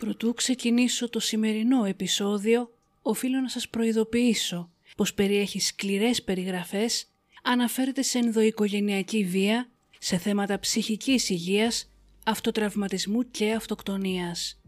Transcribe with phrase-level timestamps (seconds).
[0.00, 2.70] Προτού ξεκινήσω το σημερινό επεισόδιο,
[3.02, 7.06] οφείλω να σας προειδοποιήσω πως περιέχει σκληρές περιγραφές,
[7.42, 11.90] αναφέρεται σε ενδοοικογενειακή βία, σε θέματα ψυχικής υγείας,
[12.24, 14.60] αυτοτραυματισμού και αυτοκτονίας.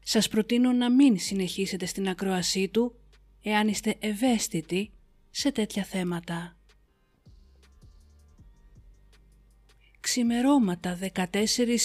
[0.00, 2.94] Σας προτείνω να μην συνεχίσετε στην ακροασή του,
[3.42, 4.90] εάν είστε ευαίσθητοι
[5.30, 6.56] σε τέτοια θέματα.
[10.04, 11.28] Ξημερώματα 14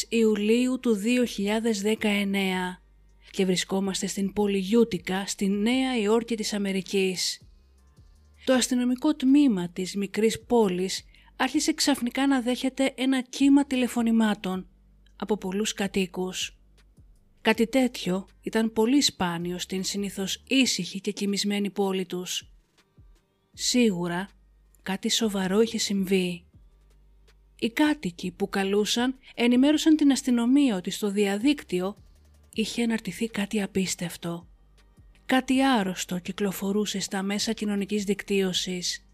[0.09, 0.97] Ιουλίου του
[2.02, 2.05] 2019
[3.31, 7.41] και βρισκόμαστε στην πόλη Γιούτικα στη Νέα Υόρκη της Αμερικής.
[8.45, 11.03] Το αστυνομικό τμήμα της μικρής πόλης
[11.35, 14.67] άρχισε ξαφνικά να δέχεται ένα κύμα τηλεφωνημάτων
[15.16, 16.58] από πολλούς κατοίκους.
[17.41, 22.49] Κάτι τέτοιο ήταν πολύ σπάνιο στην συνήθως ήσυχη και κοιμισμένη πόλη τους.
[23.53, 24.30] Σίγουρα
[24.83, 26.48] κάτι σοβαρό είχε συμβεί.
[27.59, 31.98] Οι κάτοικοι που καλούσαν ενημέρωσαν την αστυνομία ότι στο διαδίκτυο
[32.54, 34.48] είχε αναρτηθεί κάτι απίστευτο.
[35.26, 39.06] Κάτι άρρωστο κυκλοφορούσε στα μέσα κοινωνικής δικτύωσης.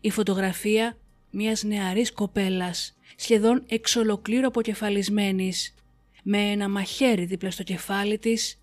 [0.00, 0.96] Η φωτογραφία
[1.30, 5.74] μιας νεαρής κοπέλας, σχεδόν εξ ολοκλήρου αποκεφαλισμένης,
[6.22, 8.60] με ένα μαχαίρι δίπλα στο κεφάλι της,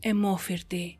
[0.00, 0.98] εμόφυρτη.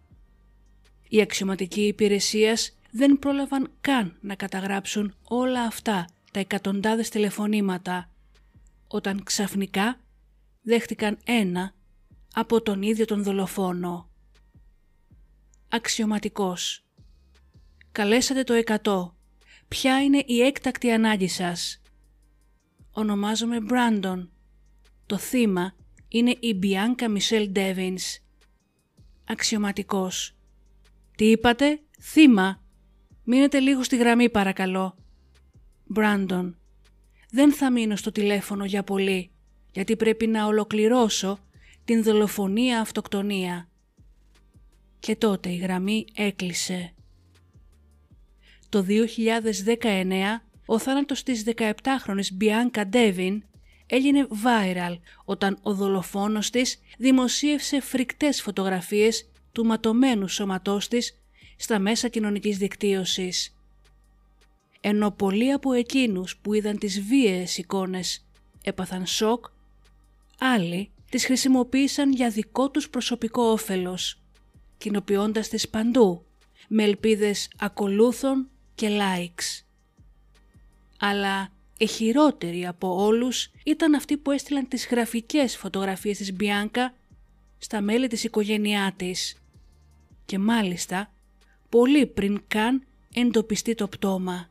[1.09, 8.11] Οι αξιωματικοί υπηρεσίας δεν πρόλαβαν καν να καταγράψουν όλα αυτά τα εκατοντάδες τηλεφωνήματα,
[8.89, 10.01] όταν ξαφνικά
[10.63, 11.75] δέχτηκαν ένα
[12.35, 14.11] από τον ίδιο τον δολοφόνο.
[15.69, 16.85] Αξιωματικός.
[17.93, 19.15] Καλέσατε το 100.
[19.69, 21.83] Ποια είναι η έκτακτη ανάγκη σας;
[22.91, 24.31] Ονομάζομαι Μπράντον.
[25.07, 25.75] Το θύμα
[26.09, 28.19] είναι η Μπιάνκα Μισελ Ντέβινς.
[29.25, 30.37] Αξιωματικός.
[31.17, 32.63] Τι είπατε, θύμα;
[33.25, 35.06] Μείνετε λίγο στη γραμμή παρακαλώ.
[35.87, 36.57] Μπράντον.
[37.31, 39.31] Δεν θα μείνω στο τηλέφωνο για πολύ,
[39.73, 41.39] γιατί πρέπει να ολοκληρώσω
[41.85, 43.69] την δολοφονία αυτοκτονία.
[44.99, 46.95] Και τότε η γραμμή έκλεισε.
[48.69, 53.45] Το 2019 ο θάνατος της 17χρονης Μπιάνκα Ντέβιν
[53.87, 61.21] έγινε viral όταν ο δολοφόνος της δημοσίευσε φρικτές φωτογραφίες του ματωμένου σώματός της
[61.57, 63.56] στα μέσα κοινωνικής δικτύωσης.
[64.89, 68.25] Ενώ πολλοί από εκείνους που είδαν τις βίαιες εικόνες
[68.63, 69.45] έπαθαν σοκ,
[70.39, 74.21] άλλοι τις χρησιμοποίησαν για δικό τους προσωπικό όφελος,
[74.79, 76.25] κοινοποιώντας τις παντού
[76.69, 79.65] με ελπίδες ακολούθων και likes.
[80.99, 81.49] Αλλά
[81.79, 86.95] οι χειρότεροι από όλους ήταν αυτοί που έστειλαν τις γραφικές φωτογραφίες της Μπιάνκα
[87.59, 89.37] στα μέλη της οικογένειά της
[90.25, 91.13] και μάλιστα
[91.69, 92.83] πολύ πριν καν
[93.15, 94.51] εντοπιστεί το πτώμα.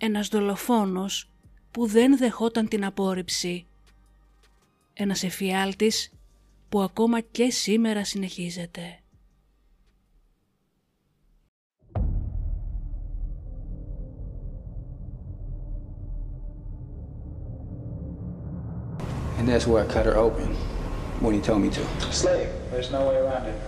[0.00, 1.30] Ένας δολοφόνος
[1.70, 3.66] που δεν δεχόταν την απόρριψη.
[4.94, 6.12] Ένας εφιάλτης
[6.68, 9.00] που ακόμα και σήμερα συνεχίζεται.
[19.38, 20.48] And that's where I cut her open
[21.20, 21.82] when he told me to.
[22.12, 22.50] Slave.
[22.70, 23.58] There's no way around it.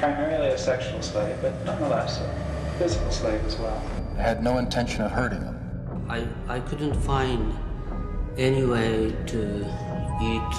[0.00, 2.28] Primarily a sexual slave, but nonetheless a
[2.78, 3.80] physical slave as well.
[4.16, 6.06] I had no intention of hurting him.
[6.08, 7.54] I, I couldn't find
[8.36, 9.60] any way to
[10.22, 10.54] eat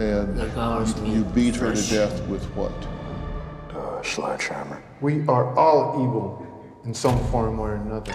[0.00, 1.12] And the girl's meat.
[1.14, 2.72] you beat her to death with what?
[3.76, 4.82] Uh, sledgehammer.
[5.00, 6.46] We are all evil
[6.84, 8.14] in some form or another.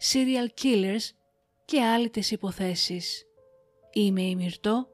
[0.00, 1.10] serial killers
[1.64, 3.24] και άλλες υποθέσεις.
[3.92, 4.88] Είμαι η Μυρτώ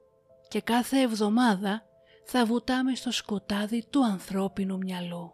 [0.49, 1.87] και κάθε εβδομάδα
[2.25, 5.31] θα βουτάμε στο σκοτάδι του ανθρώπινου μυαλού.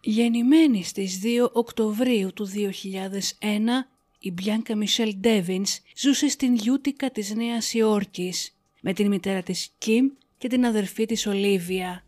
[0.00, 3.86] Γεννημένη στις 2 Οκτωβρίου του 2001,
[4.18, 10.06] η Μπιάνκα Μισελ Ντέβινς ζούσε στην Γιούτικα της Νέας Υόρκης με την μητέρα της Κιμ
[10.38, 12.04] και την αδερφή της Ολίβια.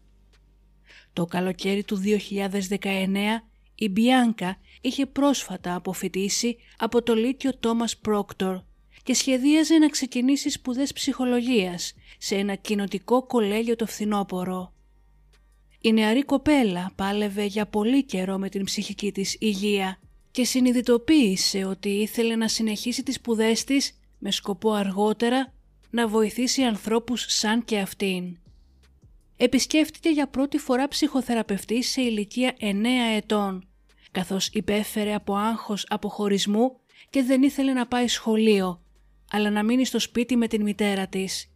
[1.13, 3.43] Το καλοκαίρι του 2019
[3.75, 8.59] η Μπιάνκα είχε πρόσφατα αποφυτίσει από το Λύκειο Τόμας Πρόκτορ
[9.03, 14.73] και σχεδίαζε να ξεκινήσει σπουδές ψυχολογίας σε ένα κοινοτικό κολέγιο το φθινόπωρο.
[15.81, 19.99] Η νεαρή κοπέλα πάλευε για πολύ καιρό με την ψυχική της υγεία
[20.31, 25.53] και συνειδητοποίησε ότι ήθελε να συνεχίσει τις σπουδές της με σκοπό αργότερα
[25.91, 28.37] να βοηθήσει ανθρώπους σαν και αυτήν.
[29.37, 32.75] Επισκέφτηκε για πρώτη φορά ψυχοθεραπευτή σε ηλικία 9
[33.17, 33.69] ετών,
[34.15, 36.77] καθώς υπέφερε από άγχος αποχωρισμού
[37.11, 38.83] και δεν ήθελε να πάει σχολείο,
[39.31, 41.51] αλλά να μείνει στο σπίτι με την μητέρα της.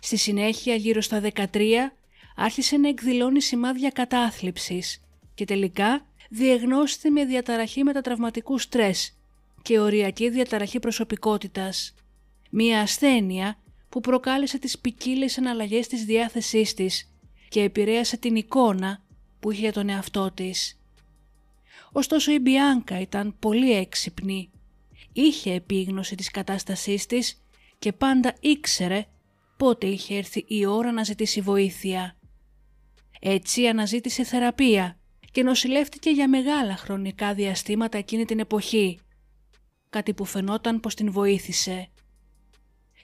[0.00, 1.92] Στη συνέχεια, γύρω στα 13,
[2.36, 5.02] άρχισε να εκδηλώνει σημάδια κατάθλιψης
[5.34, 9.16] και τελικά διεγνώστηκε με διαταραχή μετατραυματικού στρες
[9.62, 11.94] και οριακή διαταραχή προσωπικότητας.
[12.50, 13.58] Μία ασθένεια
[13.88, 17.12] που προκάλεσε τις ποικίλες αναλλαγές της διάθεσής της
[17.48, 19.02] και επηρέασε την εικόνα
[19.40, 20.77] που είχε για τον εαυτό της.
[21.92, 24.50] Ωστόσο η Μπιάνκα ήταν πολύ έξυπνη.
[25.12, 27.42] Είχε επίγνωση της κατάστασής της
[27.78, 29.06] και πάντα ήξερε
[29.56, 32.16] πότε είχε έρθει η ώρα να ζητήσει βοήθεια.
[33.20, 34.98] Έτσι αναζήτησε θεραπεία
[35.32, 38.98] και νοσηλεύτηκε για μεγάλα χρονικά διαστήματα εκείνη την εποχή,
[39.90, 41.88] κάτι που φαινόταν πως την βοήθησε.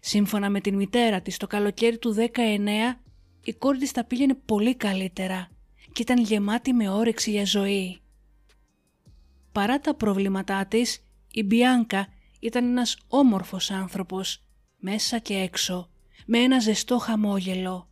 [0.01, 2.29] Σύμφωνα με την μητέρα της το καλοκαίρι του 19
[3.45, 5.49] η κόρη της τα πήγαινε πολύ καλύτερα
[5.93, 8.01] και ήταν γεμάτη με όρεξη για ζωή.
[9.55, 12.09] Παρά τα προβλήματά της, η Μπιάνκα
[12.41, 14.43] ήταν ένας όμορφος άνθρωπος,
[14.79, 15.91] μέσα και έξω,
[16.27, 17.89] με ένα ζεστό χαμόγελο.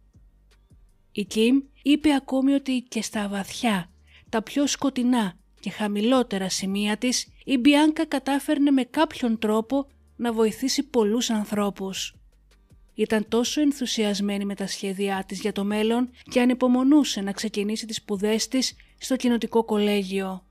[1.13, 3.91] Η Κιμ είπε ακόμη ότι και στα βαθιά,
[4.29, 9.87] τα πιο σκοτεινά και χαμηλότερα σημεία της, η Μπιάνκα κατάφερνε με κάποιον τρόπο
[10.17, 12.15] να βοηθήσει πολλούς ανθρώπους.
[12.95, 17.97] Ήταν τόσο ενθουσιασμένη με τα σχέδιά της για το μέλλον και ανυπομονούσε να ξεκινήσει τις
[17.97, 20.47] σπουδές της στο κοινοτικό κολέγιο.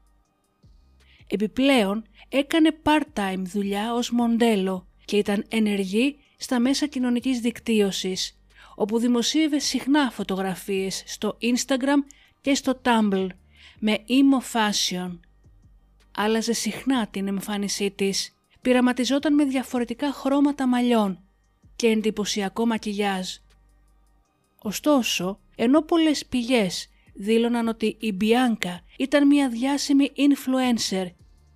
[1.34, 8.40] Επιπλέον έκανε part-time δουλειά ως μοντέλο και ήταν ενεργή στα μέσα κοινωνικής δικτύωσης,
[8.76, 13.28] όπου δημοσίευε συχνά φωτογραφίες στο Instagram και στο Tumblr
[13.80, 15.20] με emo fashion.
[16.16, 21.20] Άλλαζε συχνά την εμφάνισή της πειραματιζόταν με διαφορετικά χρώματα μαλλιών
[21.76, 23.28] και εντυπωσιακό μακιγιάζ.
[24.62, 31.08] Ωστόσο, ενώ πολλές πηγές δήλωναν ότι η Μπιάνκα ήταν μια διάσημη influencer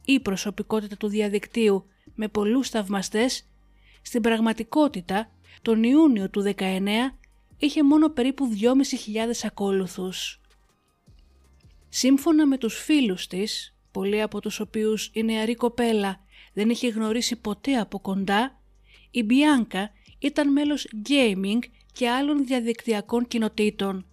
[0.05, 1.85] ή προσωπικότητα του διαδικτύου
[2.15, 3.47] με πολλούς θαυμαστές,
[4.01, 5.29] στην πραγματικότητα
[5.61, 7.17] τον Ιούνιο του 19
[7.57, 8.69] είχε μόνο περίπου 2.500
[9.43, 10.41] ακόλουθους.
[11.89, 16.19] Σύμφωνα με τους φίλους της, πολλοί από τους οποίους η νεαρή κοπέλα
[16.53, 18.59] δεν είχε γνωρίσει ποτέ από κοντά,
[19.11, 21.59] η Μπιάνκα ήταν μέλος gaming
[21.91, 24.05] και άλλων διαδικτυακών κοινοτήτων,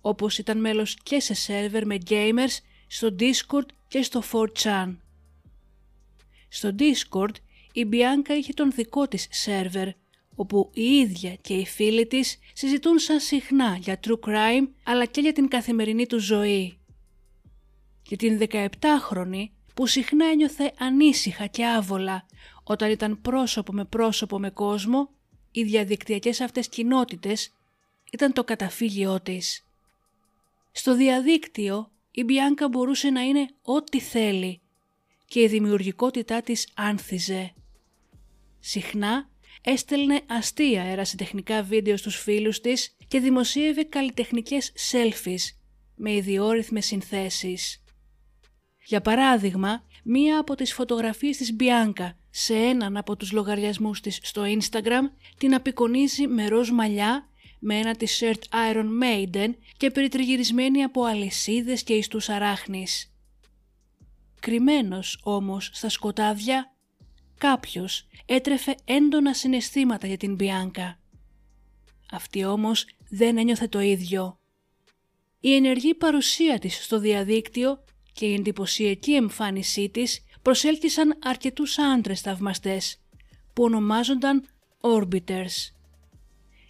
[0.00, 4.96] όπως ήταν μέλος και σε σερβερ με gamers στο Discord και στο 4chan.
[6.52, 7.34] Στο Discord
[7.72, 9.88] η Μπιάνκα είχε τον δικό της σερβερ,
[10.34, 15.20] όπου η ίδια και οι φίλοι της συζητούν σαν συχνά για true crime αλλά και
[15.20, 16.78] για την καθημερινή του ζωή.
[18.06, 19.44] Για την 17χρονη
[19.74, 22.26] που συχνά ένιωθε ανήσυχα και άβολα
[22.64, 25.10] όταν ήταν πρόσωπο με πρόσωπο με κόσμο,
[25.50, 27.52] οι διαδικτυακές αυτές κοινότητες
[28.12, 29.66] ήταν το καταφύγιό της.
[30.72, 34.60] Στο διαδίκτυο η Μπιάνκα μπορούσε να είναι ό,τι θέλει
[35.30, 37.52] και η δημιουργικότητά της άνθιζε.
[38.58, 39.30] Συχνά
[39.62, 45.56] έστελνε αστεία ερασιτεχνικά βίντεο στους φίλους της και δημοσίευε καλλιτεχνικές selfies
[45.94, 47.82] με ιδιόρυθμες συνθέσεις.
[48.84, 54.42] Για παράδειγμα, μία από τις φωτογραφίες της Μπιάνκα σε έναν από τους λογαριασμούς της στο
[54.44, 61.82] Instagram την απεικονίζει με ροζ μαλλιά, με ένα t-shirt Iron Maiden και περιτριγυρισμένη από αλυσίδες
[61.82, 63.09] και ιστούς αράχνης.
[64.40, 66.74] Κρυμμένος όμως στα σκοτάδια,
[67.38, 70.98] κάποιος έτρεφε έντονα συναισθήματα για την Μπιάνκα.
[72.10, 74.38] Αυτή όμως δεν ένιωθε το ίδιο.
[75.40, 83.00] Η ενεργή παρουσία της στο διαδίκτυο και η εντυπωσιακή εμφάνισή της προσέλκυσαν αρκετούς άντρες θαυμαστές
[83.52, 84.48] που ονομάζονταν
[84.80, 85.72] Orbiters.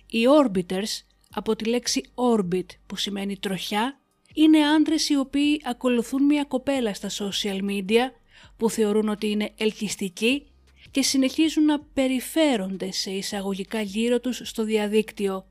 [0.06, 3.99] Οι Orbiters από τη λέξη Orbit που σημαίνει τροχιά
[4.42, 8.10] είναι άντρες οι οποίοι ακολουθούν μια κοπέλα στα social media
[8.56, 10.46] που θεωρούν ότι είναι ελκυστική
[10.90, 15.46] και συνεχίζουν να περιφέρονται σε εισαγωγικά γύρω τους στο διαδίκτυο,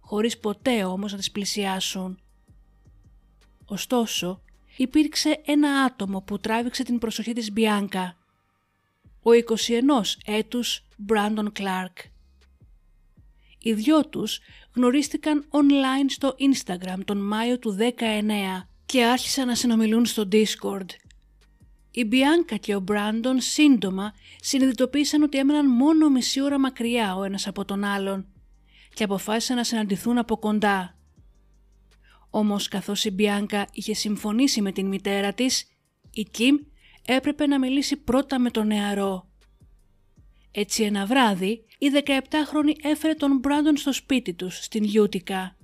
[0.00, 2.18] χωρίς ποτέ όμως να τις πλησιάσουν.
[3.64, 4.42] Ωστόσο,
[4.76, 8.16] υπήρξε ένα άτομο που τράβηξε την προσοχή της Μπιάνκα.
[9.22, 11.98] Ο 21 έτους Μπράντον Κλάρκ.
[13.66, 14.40] Οι δυο τους
[14.74, 20.86] γνωρίστηκαν online στο Instagram τον Μάιο του 19 και άρχισαν να συνομιλούν στο Discord.
[21.90, 27.46] Η Μπιάνκα και ο Μπράντον σύντομα συνειδητοποίησαν ότι έμεναν μόνο μισή ώρα μακριά ο ένας
[27.46, 28.26] από τον άλλον
[28.94, 30.98] και αποφάσισαν να συναντηθούν από κοντά.
[32.30, 35.64] Όμως καθώς η Μπιάνκα είχε συμφωνήσει με την μητέρα της,
[36.10, 36.56] η Κιμ
[37.04, 39.28] έπρεπε να μιλήσει πρώτα με τον νεαρό.
[40.56, 45.56] Έτσι ένα βράδυ η 17χρονη έφερε τον Μπράντον στο σπίτι τους στην Γιούτικα.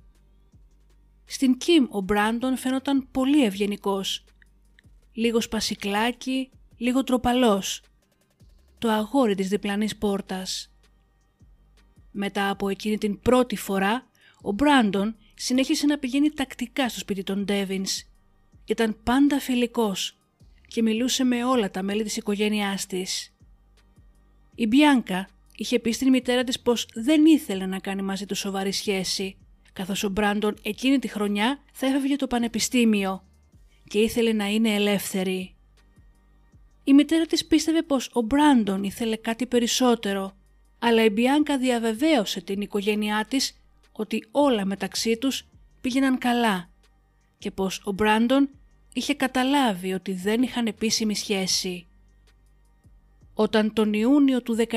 [1.25, 4.25] Στην Κιμ ο Μπράντον φαίνονταν πολύ ευγενικός.
[5.13, 7.83] Λίγο σπασικλάκι, λίγο τροπαλός.
[8.79, 10.73] Το αγόρι της διπλανής πόρτας.
[12.11, 14.07] Μετά από εκείνη την πρώτη φορά,
[14.43, 18.05] ο Μπράντον συνέχισε να πηγαίνει τακτικά στο σπίτι των Ντέβινς.
[18.65, 20.19] Ήταν πάντα φιλικός
[20.67, 23.30] και μιλούσε με όλα τα μέλη της οικογένειάς της.
[24.61, 28.73] Η Μπιάνκα είχε πει στην μητέρα της πως δεν ήθελε να κάνει μαζί του σοβαρή
[28.73, 29.37] σχέση,
[29.73, 33.25] καθώς ο Μπράντον εκείνη τη χρονιά θα έφευγε το πανεπιστήμιο
[33.89, 35.55] και ήθελε να είναι ελεύθερη.
[36.85, 40.37] Η μητέρα της πίστευε πως ο Μπράντον ήθελε κάτι περισσότερο,
[40.79, 43.61] αλλά η Μπιάνκα διαβεβαίωσε την οικογένειά της
[43.93, 45.47] ότι όλα μεταξύ τους
[45.81, 46.71] πήγαιναν καλά
[47.39, 48.49] και πως ο Μπράντον
[48.93, 51.85] είχε καταλάβει ότι δεν είχαν επίσημη σχέση.
[53.41, 54.75] Όταν τον Ιούνιο του 19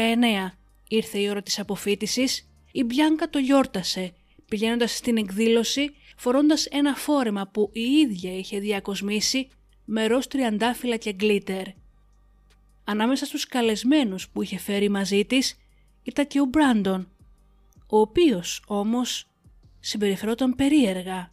[0.87, 4.13] ήρθε η ώρα της αποφύτισης, η Μπιάνκα το γιόρτασε
[4.47, 9.49] πηγαίνοντας στην εκδήλωση φορώντας ένα φόρεμα που η ίδια είχε διακοσμήσει
[9.85, 11.63] με ροζ τριαντάφυλλα και γκλίτερ.
[12.83, 15.57] Ανάμεσα στους καλεσμένους που είχε φέρει μαζί της
[16.03, 17.11] ήταν και ο Μπράντον,
[17.87, 19.25] ο οποίος όμως
[19.79, 21.31] συμπεριφερόταν περίεργα.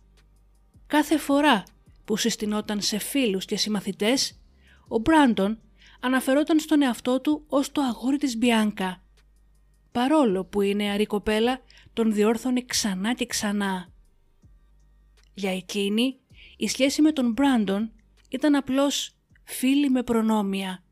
[0.87, 1.63] Κάθε φορά
[2.05, 4.41] που συστηνόταν σε φίλους και συμμαθητές,
[4.89, 5.59] ο Μπράντον
[6.01, 9.03] αναφερόταν στον εαυτό του ως το αγόρι της Μπιάνκα.
[9.93, 11.61] Παρόλο που η νεαρή κοπέλα
[11.93, 13.89] τον διόρθωνε ξανά και ξανά.
[15.35, 16.17] Για εκείνη,
[16.57, 17.93] η σχέση με τον Μπράντον
[18.29, 19.15] ήταν απλώς
[19.45, 20.83] φίλη με προνόμια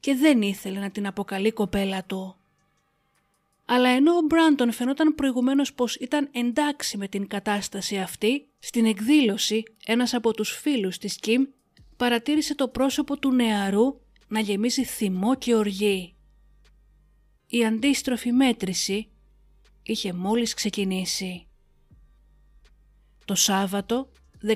[0.00, 2.36] και δεν ήθελε να την αποκαλεί κοπέλα του.
[3.64, 9.62] Αλλά ενώ ο Μπράντον φαινόταν προηγουμένως πως ήταν εντάξει με την κατάσταση αυτή, στην εκδήλωση
[9.86, 11.44] ένας από τους φίλους της Κιμ
[11.96, 16.14] παρατήρησε το πρόσωπο του νεαρού να γεμίζει θυμό και οργή.
[17.46, 19.08] Η αντίστροφη μέτρηση
[19.82, 21.46] είχε μόλις ξεκινήσει.
[23.24, 24.08] Το Σάββατο,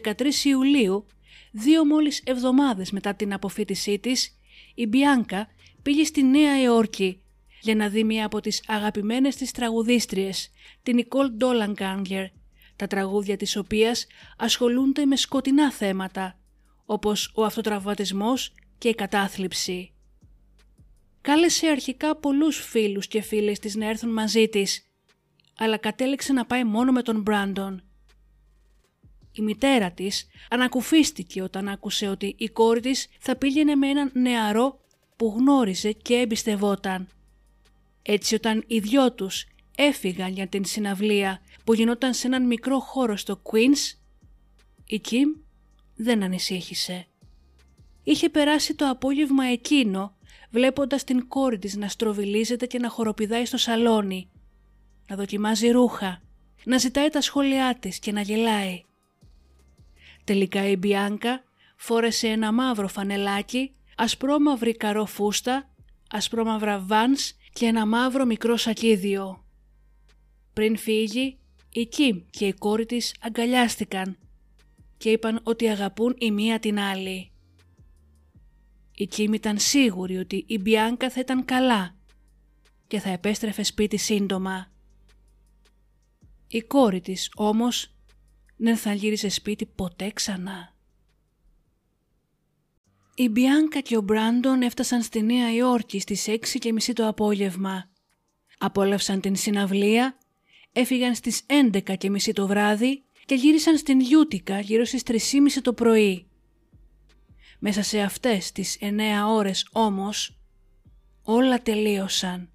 [0.03, 1.07] 13 Ιουλίου,
[1.53, 4.39] δύο μόλις εβδομάδες μετά την αποφύτισή της,
[4.75, 5.49] η Μπιάνκα
[5.83, 7.21] πήγε στη Νέα Υόρκη
[7.61, 10.51] για να δει μία από τις αγαπημένες της τραγουδίστριες,
[10.83, 12.27] την Νικόλ Ντόλανγκάνγκερ,
[12.77, 16.39] τα τραγούδια της οποίας ασχολούνται με σκοτεινά θέματα,
[16.85, 19.93] όπως ο αυτοτραυματισμός και η κατάθλιψη.
[21.21, 24.91] Κάλεσε αρχικά πολλούς φίλους και φίλες της να έρθουν μαζί της,
[25.59, 27.83] αλλά κατέληξε να πάει μόνο με τον Μπράντον.
[29.33, 34.81] Η μητέρα της ανακουφίστηκε όταν άκουσε ότι η κόρη της θα πήγαινε με έναν νεαρό
[35.17, 37.09] που γνώριζε και εμπιστευόταν.
[38.03, 39.47] Έτσι όταν οι δυο τους
[39.77, 43.99] έφυγαν για την συναυλία που γινόταν σε έναν μικρό χώρο στο Queens,
[44.87, 45.31] η Κιμ
[45.97, 47.10] δεν ανησύχησε.
[48.11, 50.17] Είχε περάσει το απόγευμα εκείνο
[50.51, 54.31] βλέποντας την κόρη της να στροβιλίζεται και να χοροπηδάει στο σαλόνι,
[55.09, 56.23] να δοκιμάζει ρούχα,
[56.65, 58.85] να ζητάει τα σχόλιά της και να γελάει.
[60.25, 61.45] Τελικά η Μπιάνκα
[61.77, 65.71] φόρεσε ένα μαύρο φανελάκι, ασπρόμαυρη καρό φούστα,
[66.11, 69.45] ασπρόμαυρα βάνς και ένα μαύρο μικρό σακίδιο.
[70.53, 71.39] Πριν φύγει,
[71.73, 74.19] η Κιμ και η κόρη της αγκαλιάστηκαν
[74.97, 77.30] και είπαν ότι αγαπούν η μία την άλλη.
[79.01, 81.95] Η Κιμ ήταν σίγουρη ότι η Μπιάνκα θα ήταν καλά
[82.87, 84.73] και θα επέστρεφε σπίτι σύντομα.
[86.49, 87.95] Η κόρη της όμως
[88.57, 90.77] δεν θα γύρισε σπίτι ποτέ ξανά.
[93.15, 97.91] Η Μπιάνκα και ο Μπράντον έφτασαν στη Νέα Υόρκη στις 6 και μισή το απόγευμα.
[98.59, 100.19] Απόλαυσαν την συναυλία,
[100.73, 101.43] έφυγαν στις
[101.73, 105.17] 11 και μισή το βράδυ και γύρισαν στην Γιούτικα γύρω στις 3.30
[105.63, 106.30] το πρωί.
[107.63, 110.37] Μέσα σε αυτές τις 9 ώρες όμως
[111.23, 112.51] όλα τελείωσαν.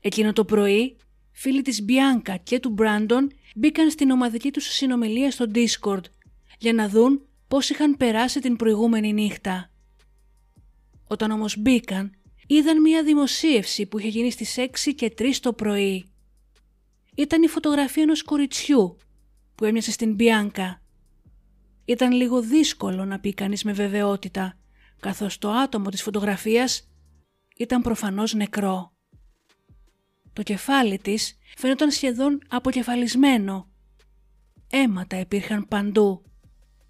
[0.00, 0.96] Εκείνο το πρωί
[1.32, 6.04] φίλοι της Μπιάνκα και του Μπράντον μπήκαν στην ομαδική τους συνομιλία στο Discord
[6.58, 9.70] για να δουν πώς είχαν περάσει την προηγούμενη νύχτα.
[11.06, 12.14] Όταν όμως μπήκαν,
[12.46, 16.04] είδαν μια δημοσίευση που είχε γίνει στις 6 και 3 το πρωί.
[17.14, 18.96] Ήταν η φωτογραφία ενός κοριτσιού
[19.54, 20.82] που έμοιασε στην Μπιάνκα.
[21.84, 24.58] Ήταν λίγο δύσκολο να πει κανείς με βεβαιότητα,
[25.00, 26.88] καθώς το άτομο της φωτογραφίας
[27.56, 28.92] ήταν προφανώς νεκρό.
[30.32, 33.68] Το κεφάλι της φαίνονταν σχεδόν αποκεφαλισμένο.
[34.70, 36.22] Αίματα υπήρχαν παντού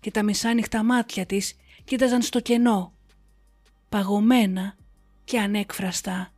[0.01, 1.55] και τα μισάνυχτα μάτια της
[1.85, 2.95] κοίταζαν στο κενό,
[3.89, 4.77] παγωμένα
[5.25, 6.33] και ανέκφραστα.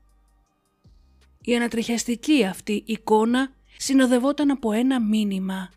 [1.40, 5.70] Η ανατριχιαστική αυτή εικόνα συνοδευόταν από ένα μήνυμα.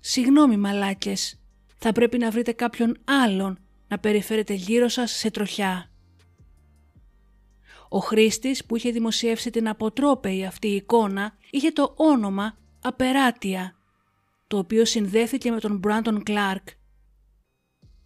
[0.00, 1.39] «Συγγνώμη μαλάκες,
[1.82, 3.58] θα πρέπει να βρείτε κάποιον άλλον
[3.88, 5.90] να περιφέρετε γύρω σας σε τροχιά».
[7.88, 13.76] Ο χρήστης που είχε δημοσιεύσει την αποτρόπαιη αυτή εικόνα είχε το όνομα Απεράτια,
[14.46, 16.68] το οποίο συνδέθηκε με τον Μπράντον Κλάρκ.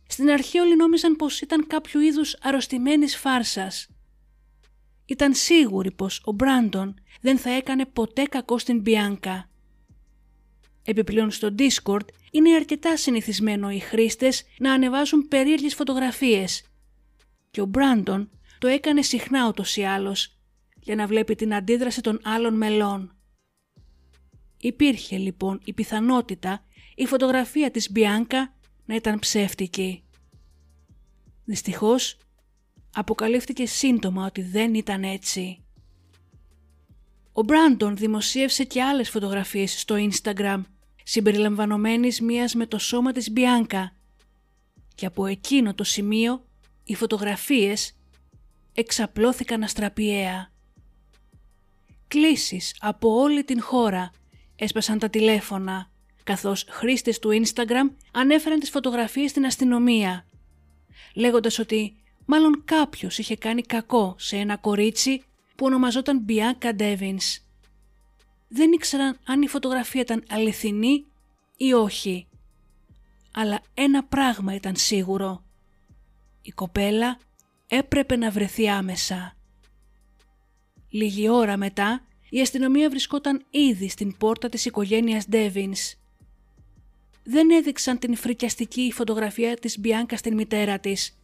[0.06, 3.88] Στην αρχή όλοι νόμιζαν πως ήταν κάποιο είδους αρρωστημένης φάρσας.
[5.06, 9.48] Ήταν σίγουροι πως ο Μπράντον δεν θα έκανε ποτέ κακό στην Μπιάνκα.
[10.84, 16.62] Επιπλέον στο Discord είναι αρκετά συνηθισμένο οι χρήστες να ανεβάζουν περίεργες φωτογραφίες
[17.50, 20.38] και ο Μπράντον το έκανε συχνά ούτως ή άλλως
[20.80, 23.16] για να βλέπει την αντίδραση των άλλων μελών.
[24.60, 26.64] Υπήρχε λοιπόν η πιθανότητα
[26.94, 30.02] η φωτογραφία της Μπιάνκα να ήταν ψεύτικη.
[31.44, 32.16] Δυστυχώς
[32.94, 35.64] αποκαλύφθηκε σύντομα ότι δεν ήταν έτσι.
[37.32, 40.62] Ο Μπράντον δημοσίευσε και άλλες φωτογραφίες στο Instagram
[41.04, 43.92] συμπεριλαμβανομένης μίας με το σώμα της Μπιάνκα
[44.94, 46.44] και από εκείνο το σημείο
[46.84, 47.96] οι φωτογραφίες
[48.74, 50.52] εξαπλώθηκαν αστραπιαία.
[52.08, 54.10] Κλήσεις από όλη την χώρα
[54.56, 55.90] έσπασαν τα τηλέφωνα
[56.24, 60.26] καθώς χρήστες του Instagram ανέφεραν τις φωτογραφίες στην αστυνομία
[61.14, 65.22] λέγοντας ότι μάλλον κάποιος είχε κάνει κακό σε ένα κορίτσι
[65.56, 67.43] που ονομαζόταν Bianca Devins.
[68.54, 71.06] Δεν ήξεραν αν η φωτογραφία ήταν αληθινή
[71.56, 72.26] ή όχι.
[73.32, 75.44] Αλλά ένα πράγμα ήταν σίγουρο.
[76.42, 77.18] Η κοπέλα
[77.66, 79.36] έπρεπε να βρεθεί άμεσα.
[80.88, 85.94] Λίγη ώρα μετά η αστυνομία βρισκόταν ήδη στην πόρτα της οικογένειας Devins.
[87.24, 91.18] Δεν έδειξαν την φρικιαστική φωτογραφία της Μπιάνκα στην μητέρα της,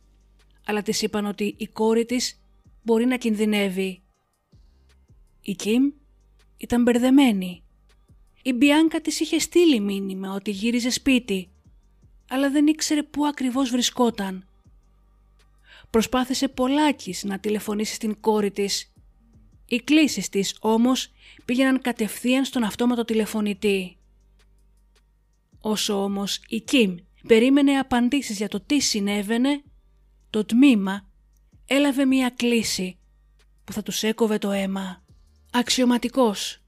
[0.66, 2.40] αλλά της είπαν ότι η κόρη της
[2.82, 4.02] μπορεί να κινδυνεύει.
[5.40, 5.92] Η Κιμ
[6.60, 7.62] ήταν μπερδεμένη.
[8.42, 11.50] Η Μπιάνκα της είχε στείλει μήνυμα ότι γύριζε σπίτι,
[12.28, 14.44] αλλά δεν ήξερε πού ακριβώς βρισκόταν.
[15.90, 18.92] Προσπάθησε πολλάκις να τηλεφωνήσει στην κόρη της.
[19.66, 21.12] Οι κλήσεις της όμως
[21.44, 23.96] πήγαιναν κατευθείαν στον αυτόματο τηλεφωνητή.
[25.60, 26.94] Όσο όμως η Κιμ
[27.26, 29.62] περίμενε απαντήσεις για το τι συνέβαινε,
[30.30, 31.08] το τμήμα
[31.66, 32.98] έλαβε μία κλίση
[33.64, 34.99] που θα τους έκοβε το αίμα.
[35.52, 36.62] Αξιωματικός.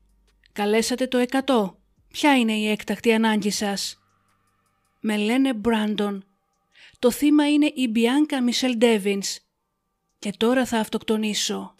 [0.52, 1.74] Καλέσατε το 100.
[2.08, 4.02] Ποια είναι η έκτακτη ανάγκη σας;
[5.00, 6.24] Με λένε Μπράντον.
[6.98, 9.38] Το θύμα είναι η Μπιάνκα Μισελ Ντέβινς.
[10.18, 11.74] Και τώρα θα αυτοκτονήσω.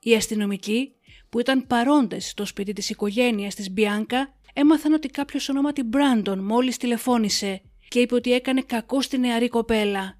[0.00, 0.92] Οι αστυνομικοί
[1.28, 6.76] που ήταν παρόντες στο σπίτι της οικογένειας της Μπιάνκα έμαθαν ότι κάποιος ονόματι Μπράντον μόλις
[6.76, 10.18] τηλεφώνησε και είπε ότι έκανε κακό στη νεαρή κοπέλα.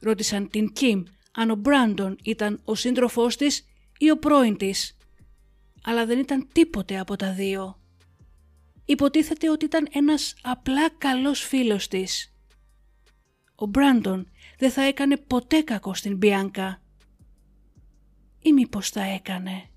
[0.00, 3.64] Ρώτησαν την Κιμ αν ο Μπράντον ήταν ο σύντροφός της
[4.04, 4.96] ή ο πρώην της.
[5.84, 7.80] Αλλά δεν ήταν τίποτε από τα δύο.
[8.84, 12.34] Υποτίθεται ότι ήταν ένας απλά καλός φίλος της.
[13.54, 16.82] Ο Μπράντον δεν θα έκανε ποτέ κακό στην Μπιάνκα.
[18.42, 19.68] Ή μήπως θα έκανε.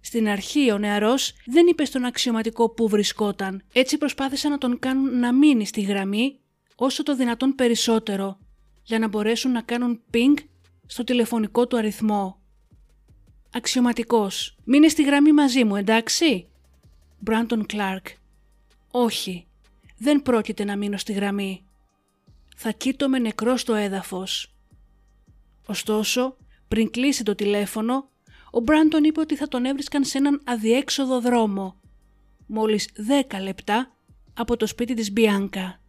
[0.00, 5.18] Στην αρχή ο νεαρός δεν είπε στον αξιωματικό που βρισκόταν, έτσι προσπάθησαν να τον κάνουν
[5.18, 6.40] να μείνει στη γραμμή
[6.76, 8.38] όσο το δυνατόν περισσότερο,
[8.82, 10.34] για να μπορέσουν να κάνουν ping
[10.86, 12.37] στο τηλεφωνικό του αριθμό.
[13.52, 16.48] Αξιωματικός, μείνε στη γραμμή μαζί μου, εντάξει;
[17.18, 18.06] Μπράντον Κλάρκ.
[18.90, 19.46] Όχι,
[19.98, 21.62] δεν πρόκειται να μείνω στη γραμμή.
[22.56, 22.74] Θα
[23.08, 24.54] με νεκρό στο έδαφος.
[25.66, 26.36] Ωστόσο,
[26.68, 28.08] πριν κλείσει το τηλέφωνο,
[28.50, 31.80] ο Μπράντον είπε ότι θα τον έβρισκαν σε έναν αδιέξοδο δρόμο,
[32.46, 32.88] μόλις
[33.30, 33.96] 10 λεπτά
[34.34, 35.80] από το σπίτι της Μπιάνκα.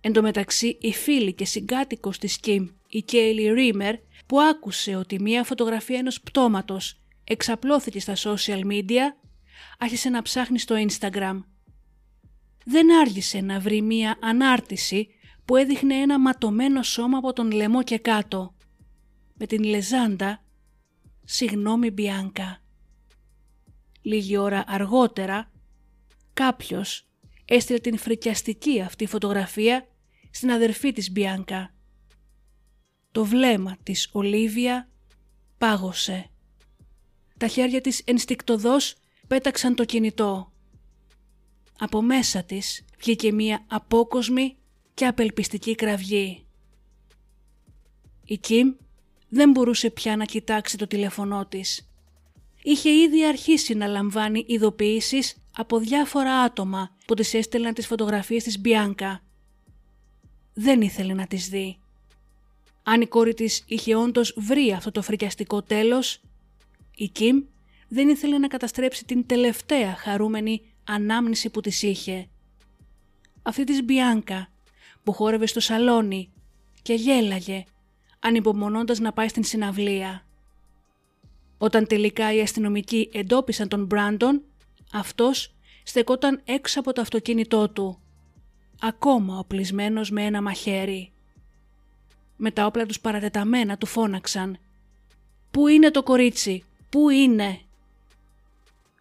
[0.00, 3.94] Εν τω μεταξύ η φίλη και συγκάτοικος της Κιμ, η Κέιλι Ρίμερ,
[4.26, 9.02] που άκουσε ότι μία φωτογραφία ενός πτώματος εξαπλώθηκε στα social media,
[9.78, 11.40] άρχισε να ψάχνει στο Instagram.
[12.64, 15.08] Δεν άργησε να βρει μία ανάρτηση
[15.44, 18.54] που έδειχνε ένα ματωμένο σώμα από τον λαιμό και κάτω,
[19.34, 20.44] με την λεζάντα
[21.24, 22.62] «Συγγνώμη Μπιάνκα».
[24.02, 25.52] Λίγη ώρα αργότερα,
[26.32, 27.08] κάποιος
[27.44, 29.86] έστειλε την φρικιαστική αυτή φωτογραφία
[30.30, 31.74] στην αδερφή της Μπιάνκα.
[33.14, 34.88] Το βλέμμα της Ολίβια
[35.58, 36.30] πάγωσε.
[37.38, 38.94] Τα χέρια της ενστικτοδός
[39.26, 40.52] πέταξαν το κινητό.
[41.78, 44.56] Από μέσα της βγήκε μία απόκοσμη
[44.94, 46.44] και απελπιστική κραυγή.
[48.24, 48.74] Η Κιμ
[49.28, 51.88] δεν μπορούσε πια να κοιτάξει το τηλέφωνό της.
[52.62, 58.60] Είχε ήδη αρχίσει να λαμβάνει ειδοποιήσεις από διάφορα άτομα που της έστελναν τις φωτογραφίες της
[58.60, 59.22] Μπιάνκα.
[60.54, 61.78] Δεν ήθελε να τις δει.
[62.86, 66.20] Αν η κόρη της είχε όντως βρει αυτό το φρικιαστικό τέλος,
[66.96, 67.42] η Κιμ
[67.88, 72.28] δεν ήθελε να καταστρέψει την τελευταία χαρούμενη ανάμνηση που της είχε.
[73.42, 74.48] Αυτή της Μπιάνκα
[75.02, 76.32] που χόρευε στο σαλόνι
[76.82, 77.64] και γέλαγε
[78.20, 80.26] ανυπομονώντας να πάει στην συναυλία.
[81.58, 84.42] Όταν τελικά οι αστυνομικοί εντόπισαν τον Μπράντον,
[84.92, 88.00] αυτός στεκόταν έξω από το αυτοκίνητό του,
[88.80, 91.13] ακόμα οπλισμένος με ένα μαχαίρι.
[92.36, 94.58] Με τα όπλα τους παρατεταμένα του φώναξαν
[95.50, 97.60] «Πού είναι το κορίτσι, πού είναι»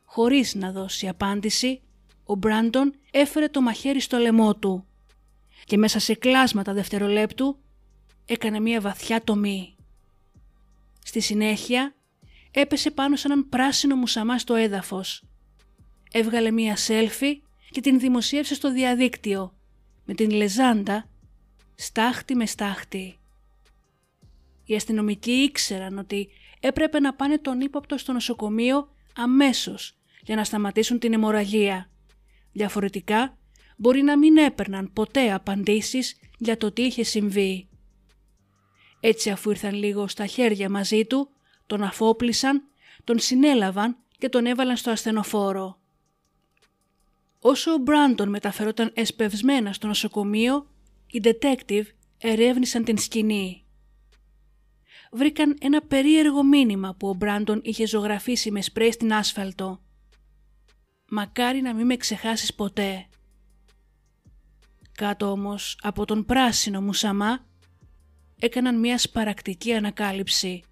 [0.05, 1.81] Χωρίς να δώσει απάντηση,
[2.25, 4.85] ο Μπράντον έφερε το μαχαίρι στο λαιμό του
[5.65, 7.57] και μέσα σε κλάσματα δευτερολέπτου
[8.25, 9.75] έκανε μία βαθιά τομή.
[11.03, 11.95] Στη συνέχεια
[12.51, 15.23] έπεσε πάνω σε έναν πράσινο μουσαμά στο έδαφος.
[16.11, 19.53] Έβγαλε μία σέλφι και την δημοσίευσε στο διαδίκτυο
[20.05, 21.07] με την λεζάντα
[21.75, 23.17] στάχτη με στάχτη.
[24.65, 30.99] Οι αστυνομικοί ήξεραν ότι έπρεπε να πάνε τον ύποπτο στο νοσοκομείο αμέσως για να σταματήσουν
[30.99, 31.89] την αιμορραγία.
[32.51, 33.37] Διαφορετικά
[33.77, 37.67] μπορεί να μην έπαιρναν ποτέ απαντήσεις για το τι είχε συμβεί.
[38.99, 41.29] Έτσι αφού ήρθαν λίγο στα χέρια μαζί του,
[41.65, 42.63] τον αφόπλησαν,
[43.03, 45.79] τον συνέλαβαν και τον έβαλαν στο ασθενοφόρο.
[47.39, 50.67] Όσο ο Μπράντον μεταφερόταν εσπευσμένα στο νοσοκομείο,
[51.07, 51.85] οι detective
[52.17, 53.62] ερεύνησαν την σκηνή.
[55.15, 59.81] Βρήκαν ένα περίεργο μήνυμα που ο Μπράντον είχε ζωγραφίσει με σπρέι στην άσφαλτο.
[61.09, 63.07] «Μακάρι να μην με ξεχάσεις ποτέ».
[64.91, 67.45] Κάτω όμως από τον πράσινο μουσαμά
[68.39, 70.63] έκαναν μια σπαρακτική ανακάλυψη.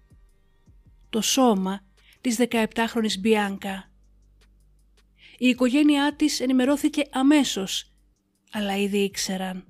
[1.10, 1.80] Το σώμα
[2.20, 3.90] της 17χρονης Μπιάνκα.
[5.38, 7.92] Η οικογένειά της ενημερώθηκε αμέσως,
[8.52, 9.66] αλλά ήδη ήξεραν.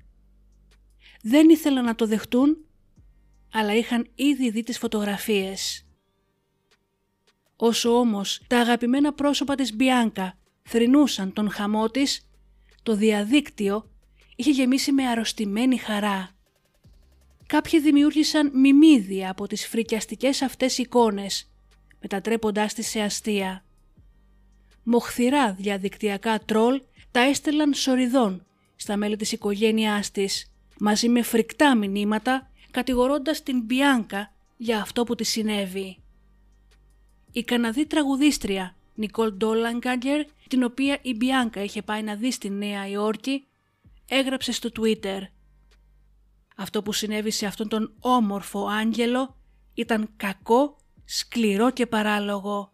[1.22, 2.66] Δεν ήθελαν να το δεχτούν,
[3.52, 5.86] αλλά είχαν ήδη δει τις φωτογραφίες.
[7.56, 12.28] Όσο όμως τα αγαπημένα πρόσωπα της Μπιάνκα θρυνούσαν τον χαμό της,
[12.82, 13.90] το διαδίκτυο
[14.36, 16.30] είχε γεμίσει με αρρωστημένη χαρά.
[17.46, 21.50] Κάποιοι δημιούργησαν μιμίδια από τις φρικιαστικές αυτές εικόνες,
[22.00, 23.64] μετατρέποντάς τις σε αστεία.
[24.82, 32.50] Μοχθηρά διαδικτυακά τρόλ τα έστελαν σοριδών στα μέλη της οικογένειάς της, μαζί με φρικτά μηνύματα,
[32.72, 35.98] κατηγορώντας την Μπιάνκα για αυτό που της συνέβη.
[37.32, 42.88] Η Καναδή τραγουδίστρια Νικόλ Ντόλαγκαγκερ, την οποία η Μπιάνκα είχε πάει να δει στη Νέα
[42.88, 43.46] Υόρκη,
[44.08, 45.20] έγραψε στο Twitter
[46.56, 49.36] αυτό που συνέβη σε αυτόν τον όμορφο άγγελο
[49.74, 52.72] ήταν κακό, σκληρό και παράλογο.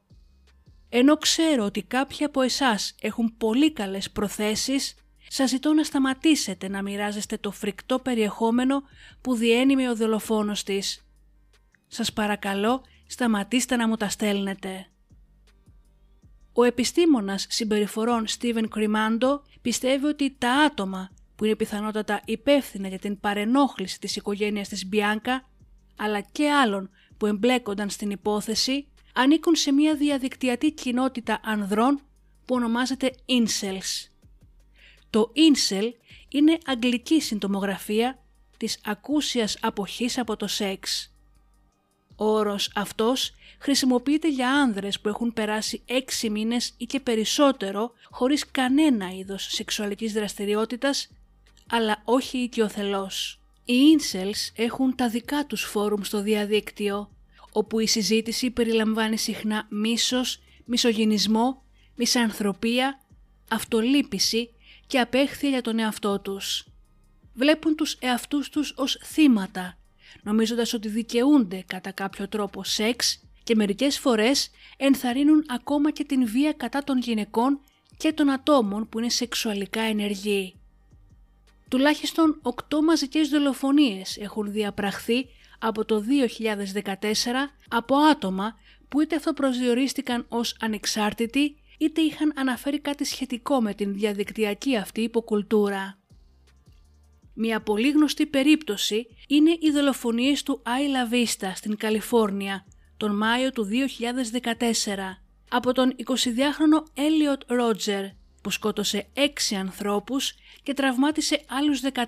[0.88, 4.94] Ενώ ξέρω ότι κάποιοι από εσάς έχουν πολύ καλές προθέσεις,
[5.28, 8.82] σας ζητώ να σταματήσετε να μοιράζεστε το φρικτό περιεχόμενο
[9.20, 11.06] που διένυμε ο δολοφόνος της.
[11.86, 14.86] Σας παρακαλώ σταματήστε να μου τα στέλνετε.
[16.52, 23.20] Ο επιστήμονας συμπεριφορών Στίβεν Κριμάντο πιστεύει ότι τα άτομα που είναι πιθανότατα υπεύθυνα για την
[23.20, 25.48] παρενόχληση της οικογένειας της Μπιάνκα,
[25.96, 32.00] αλλά και άλλων που εμπλέκονταν στην υπόθεση, ανήκουν σε μια διαδικτυατή κοινότητα ανδρών
[32.44, 34.08] που ονομάζεται Incels.
[35.10, 35.92] Το Incel
[36.28, 38.18] είναι αγγλική συντομογραφία
[38.56, 41.12] της ακούσιας αποχής από το σεξ.
[42.16, 48.50] Ο όρος αυτός χρησιμοποιείται για άνδρες που έχουν περάσει έξι μήνες ή και περισσότερο χωρίς
[48.50, 51.08] κανένα είδος σεξουαλικής δραστηριότητας
[51.68, 53.40] αλλά όχι οικειοθελώς.
[53.64, 57.10] Οι incels έχουν τα δικά τους φόρουμ στο διαδίκτυο,
[57.52, 61.62] όπου η συζήτηση περιλαμβάνει συχνά μίσος, μισογυνισμό,
[61.94, 63.00] μισανθρωπία,
[63.48, 64.50] αυτολύπηση
[64.88, 66.66] και απέχθεια για τον εαυτό τους.
[67.34, 69.78] Βλέπουν τους εαυτούς τους ως θύματα,
[70.22, 76.52] νομίζοντας ότι δικαιούνται κατά κάποιο τρόπο σεξ και μερικές φορές ενθαρρύνουν ακόμα και την βία
[76.52, 77.60] κατά των γυναικών
[77.96, 80.54] και των ατόμων που είναι σεξουαλικά ενεργοί.
[81.68, 82.50] Τουλάχιστον 8
[82.84, 85.26] μαζικές δολοφονίες έχουν διαπραχθεί
[85.58, 86.04] από το
[86.74, 86.94] 2014
[87.68, 94.76] από άτομα που είτε αυτοπροσδιορίστηκαν ως ανεξάρτητοι είτε είχαν αναφέρει κάτι σχετικό με την διαδικτυακή
[94.76, 95.98] αυτή υποκουλτούρα.
[97.34, 103.68] Μια πολύ γνωστή περίπτωση είναι οι δολοφονίες του Άιλα Vista στην Καλιφόρνια τον Μάιο του
[103.68, 104.52] 2014
[105.50, 108.04] από τον 22χρονο Έλιοτ Ρότζερ
[108.42, 109.20] που σκότωσε 6
[109.58, 112.04] ανθρώπους και τραυμάτισε άλλους 14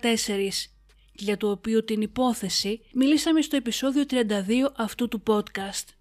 [1.13, 4.25] για το οποίο την υπόθεση μιλήσαμε στο επεισόδιο 32
[4.77, 6.00] αυτού του podcast.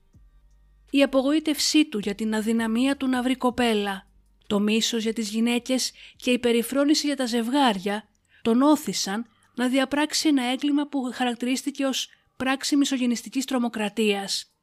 [0.90, 4.08] Η απογοήτευσή του για την αδυναμία του να βρει κοπέλα,
[4.48, 8.08] το μίσος για τις γυναίκες και η περιφρόνηση για τα ζευγάρια
[8.42, 9.26] τον όθησαν
[9.56, 14.54] να διαπράξει ένα έγκλημα που χαρακτηρίστηκε ως πράξη μισογενιστικής τρομοκρατίας.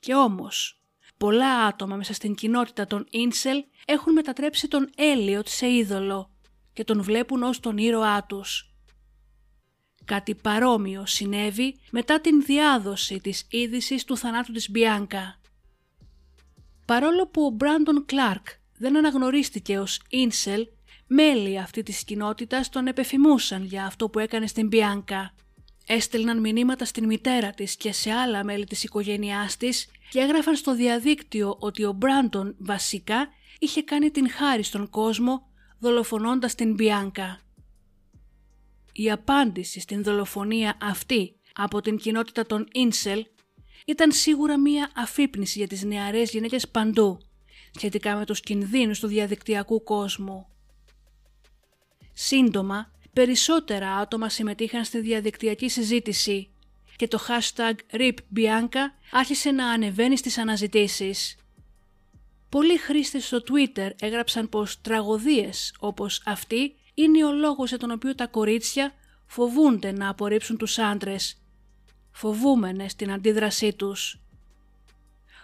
[0.00, 0.80] Και όμως,
[1.16, 6.30] πολλά άτομα μέσα στην κοινότητα των Ίνσελ έχουν μετατρέψει τον Έλιοτ σε είδωλο
[6.72, 8.73] και τον βλέπουν ως τον ήρωά τους.
[10.04, 15.40] Κάτι παρόμοιο συνέβη μετά την διάδοση της είδησης του θανάτου της Μπιάνκα.
[16.84, 18.46] Παρόλο που ο Μπράντον Κλάρκ
[18.78, 20.66] δεν αναγνωρίστηκε ως Ίνσελ,
[21.06, 25.34] μέλη αυτή της κοινότητας τον επεφημούσαν για αυτό που έκανε στην Μπιάνκα.
[25.86, 30.74] Έστελναν μηνύματα στην μητέρα της και σε άλλα μέλη της οικογένειάς της και έγραφαν στο
[30.74, 35.46] διαδίκτυο ότι ο Μπράντον βασικά είχε κάνει την χάρη στον κόσμο
[35.78, 37.43] δολοφονώντας την Μπιάνκα.
[38.96, 43.26] Η απάντηση στην δολοφονία αυτή από την κοινότητα των Ίνσελ
[43.86, 47.18] ήταν σίγουρα μία αφύπνιση για τις νεαρές γυναίκες παντού
[47.76, 50.46] σχετικά με τους κινδύνους του διαδικτυακού κόσμου.
[52.12, 56.50] Σύντομα, περισσότερα άτομα συμμετείχαν στη διαδικτυακή συζήτηση
[56.96, 58.80] και το hashtag RIPBianca
[59.10, 61.36] άρχισε να ανεβαίνει στις αναζητήσεις.
[62.48, 68.14] Πολλοί χρήστες στο Twitter έγραψαν πως τραγωδίες όπως αυτή είναι ο λόγος για τον οποίο
[68.14, 68.94] τα κορίτσια
[69.26, 71.42] φοβούνται να απορρίψουν τους άντρες,
[72.10, 74.20] φοβούμενες την αντίδρασή τους.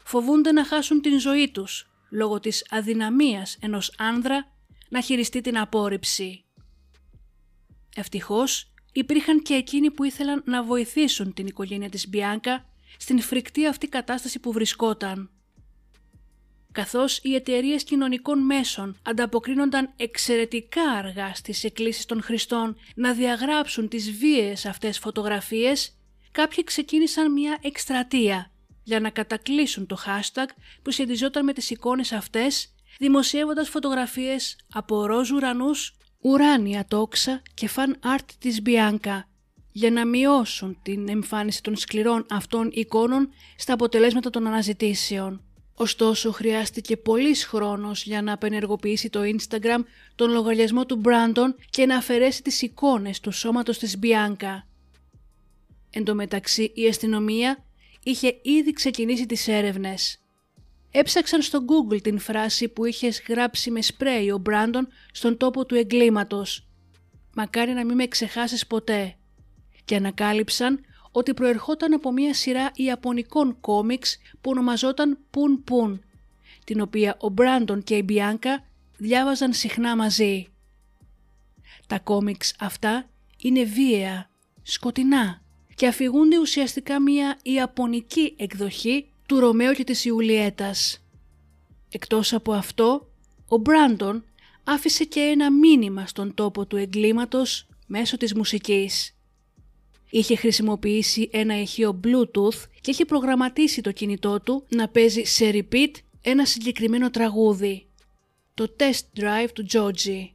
[0.04, 4.52] Φοβούνται να χάσουν την ζωή τους λόγω της αδυναμίας ενός άνδρα
[4.88, 6.44] να χειριστεί την απόρριψη.
[7.96, 12.64] Ευτυχώς υπήρχαν και εκείνοι που ήθελαν να βοηθήσουν την οικογένεια της Μπιάνκα
[12.98, 15.30] στην φρικτή αυτή κατάσταση που βρισκόταν.
[16.72, 24.11] Καθώς οι εταιρείες κοινωνικών μέσων ανταποκρίνονταν εξαιρετικά αργά στις εκκλήσεις των χρηστών να διαγράψουν τις
[24.12, 25.96] βίαιες αυτές φωτογραφίες,
[26.30, 28.50] κάποιοι ξεκίνησαν μια εκστρατεία
[28.83, 30.46] για να κατακλείσουν το hashtag
[30.83, 38.14] που σχετιζόταν με τις εικόνες αυτές, δημοσιεύοντας φωτογραφίες από ροζ ουρανούς, ουράνια τόξα και fan
[38.14, 39.20] art της Bianca,
[39.72, 45.44] για να μειώσουν την εμφάνιση των σκληρών αυτών εικόνων στα αποτελέσματα των αναζητήσεων.
[45.74, 51.96] Ωστόσο, χρειάστηκε πολύς χρόνος για να απενεργοποιήσει το Instagram τον λογαριασμό του Brandon και να
[51.96, 54.62] αφαιρέσει τις εικόνες του σώματος της Bianca.
[55.90, 57.64] Εν τω μεταξύ, η αστυνομία
[58.02, 60.20] είχε ήδη ξεκινήσει τις έρευνες.
[60.90, 65.74] Έψαξαν στο Google την φράση που είχε γράψει με σπρέι ο Μπράντον στον τόπο του
[65.74, 66.66] εγκλήματος.
[67.35, 69.14] «Μακάρι να μην με ξεχάσεις ποτέ»
[69.85, 70.80] και ανακάλυψαν
[71.12, 76.03] ότι προερχόταν από μια σειρά ιαπωνικών κόμιξ που ονομαζόταν Πουν Πουν,
[76.64, 78.64] την οποία ο Μπράντον και η Μπιάνκα
[78.96, 80.46] διάβαζαν συχνά μαζί.
[81.87, 84.31] Τα κόμιξ αυτά είναι βίαια,
[84.62, 85.42] σκοτεινά
[85.75, 91.05] και αφηγούνται ουσιαστικά μια ιαπωνική εκδοχή του Ρωμαίου και της Ιουλιέτας.
[91.90, 93.11] Εκτός από αυτό,
[93.49, 94.25] ο Μπράντον
[94.64, 99.14] άφησε και ένα μήνυμα στον τόπο του εγκλήματος μέσω της μουσικής.
[100.11, 105.90] Είχε χρησιμοποιήσει ένα ηχείο Bluetooth και είχε προγραμματίσει το κινητό του να παίζει σε repeat
[106.20, 107.87] ένα συγκεκριμένο τραγούδι,
[108.55, 110.29] το Test Drive του Georgie.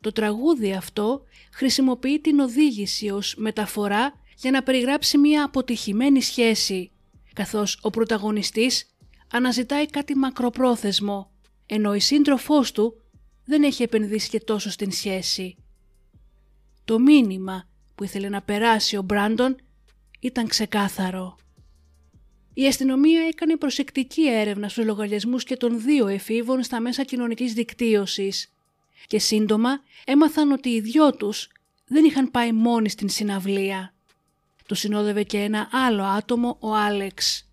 [0.00, 6.90] Το τραγούδι αυτό χρησιμοποιεί την οδήγηση ως μεταφορά για να περιγράψει μια αποτυχημένη σχέση,
[7.32, 8.86] καθώς ο πρωταγωνιστής
[9.32, 11.30] αναζητάει κάτι μακροπρόθεσμο,
[11.66, 13.02] ενώ η σύντροφός του
[13.44, 15.56] δεν έχει επενδύσει και τόσο στην σχέση.
[16.84, 19.56] Το μήνυμα που ήθελε να περάσει ο Μπράντον
[20.20, 21.36] ήταν ξεκάθαρο.
[22.54, 28.52] Η αστυνομία έκανε προσεκτική έρευνα στους λογαριασμούς και των δύο εφήβων στα μέσα κοινωνικής δικτύωσης
[29.06, 31.48] και σύντομα έμαθαν ότι οι δυο τους
[31.86, 33.94] δεν είχαν πάει μόνοι στην συναυλία.
[34.66, 37.48] Του συνόδευε και ένα άλλο άτομο, ο Άλεξ.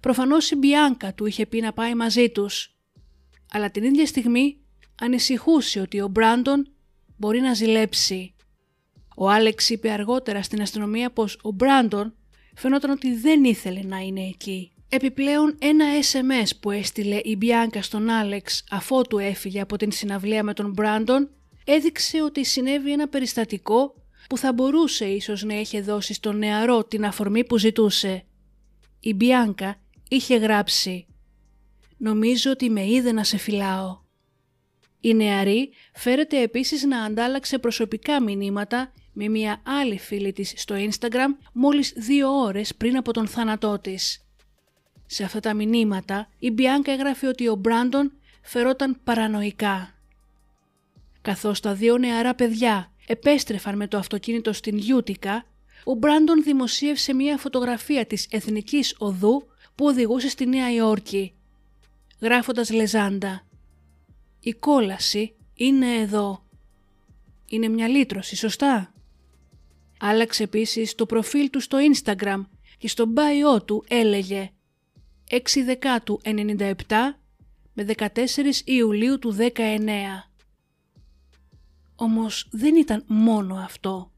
[0.00, 2.74] Προφανώς η Μπιάνκα του είχε πει να πάει μαζί τους,
[3.52, 4.60] αλλά την ίδια στιγμή
[5.00, 6.68] ανησυχούσε ότι ο Μπράντον
[7.16, 8.34] μπορεί να ζηλέψει.
[9.20, 12.14] Ο Άλεξ είπε αργότερα στην αστυνομία πως ο Μπράντον
[12.54, 14.72] φαινόταν ότι δεν ήθελε να είναι εκεί.
[14.88, 20.54] Επιπλέον ένα SMS που έστειλε η Μπιάνκα στον Άλεξ αφότου έφυγε από την συναυλία με
[20.54, 21.30] τον Μπράντον
[21.64, 23.94] έδειξε ότι συνέβη ένα περιστατικό
[24.28, 28.24] που θα μπορούσε ίσως να είχε δώσει στον νεαρό την αφορμή που ζητούσε.
[29.00, 31.06] Η Μπιάνκα είχε γράψει
[31.96, 34.06] «Νομίζω ότι με είδε να σε φυλάω».
[35.00, 41.36] Η νεαρή φέρεται επίσης να αντάλλαξε προσωπικά μηνύματα με μια άλλη φίλη της στο Instagram
[41.52, 44.26] μόλις δύο ώρες πριν από τον θάνατό της.
[45.06, 49.94] Σε αυτά τα μηνύματα η Μπιάνκα έγραφε ότι ο Μπράντον φερόταν παρανοϊκά.
[51.20, 55.44] Καθώς τα δύο νεαρά παιδιά επέστρεφαν με το αυτοκίνητο στην Γιούτικα,
[55.84, 61.34] ο Μπράντον δημοσίευσε μια φωτογραφία της Εθνικής Οδού που οδηγούσε στη Νέα Υόρκη,
[62.20, 63.46] γράφοντας λεζάντα
[64.40, 66.42] «Η κόλαση είναι εδώ».
[67.46, 68.92] Είναι μια λύτρωση, σωστά;
[69.98, 72.44] Άλλαξε επίσης το προφίλ του στο Instagram
[72.78, 74.50] και στο bio του έλεγε
[75.30, 76.74] 6 Δεκάτου 97
[77.72, 78.08] με 14
[78.64, 79.50] Ιουλίου του 19.
[81.94, 84.12] Όμως δεν ήταν μόνο αυτό.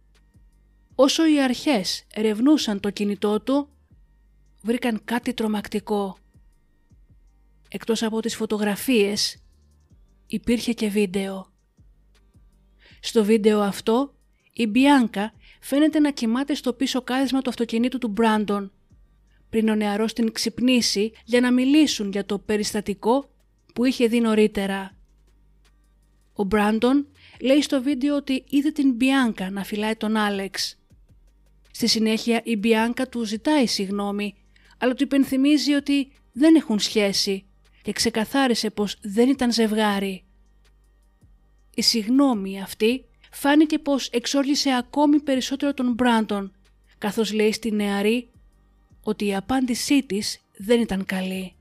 [0.95, 3.69] Όσο οι αρχές ερευνούσαν το κινητό του,
[4.63, 6.19] βρήκαν κάτι τρομακτικό.
[7.69, 9.43] Εκτός από τις φωτογραφίες,
[10.27, 11.53] υπήρχε και βίντεο.
[13.01, 14.15] Στο βίντεο αυτό,
[14.53, 18.73] η Μπιάνκα φαίνεται να κοιμάται στο πίσω κάθισμα του αυτοκινήτου του Μπράντον,
[19.51, 23.31] πριν ο νεαρός την ξυπνήσει για να μιλήσουν για το περιστατικό
[23.75, 24.97] που είχε δει νωρίτερα.
[26.33, 27.07] Ο Μπράντον
[27.41, 30.79] λέει στο βίντεο ότι είδε την Μπιάνκα να φυλάει τον Άλεξ.
[31.71, 34.35] Στη συνέχεια η Μπιάνκα του ζητάει συγνώμη,
[34.79, 37.45] αλλά του υπενθυμίζει ότι δεν έχουν σχέση
[37.83, 40.25] και ξεκαθάρισε πως δεν ήταν ζευγάρι.
[41.75, 46.53] Η συγνώμη αυτή φάνηκε πως εξόργησε ακόμη περισσότερο τον Μπράντον,
[46.99, 48.29] καθώς λέει στη νεαρή
[49.03, 51.55] ότι η απάντησή της δεν ήταν καλή.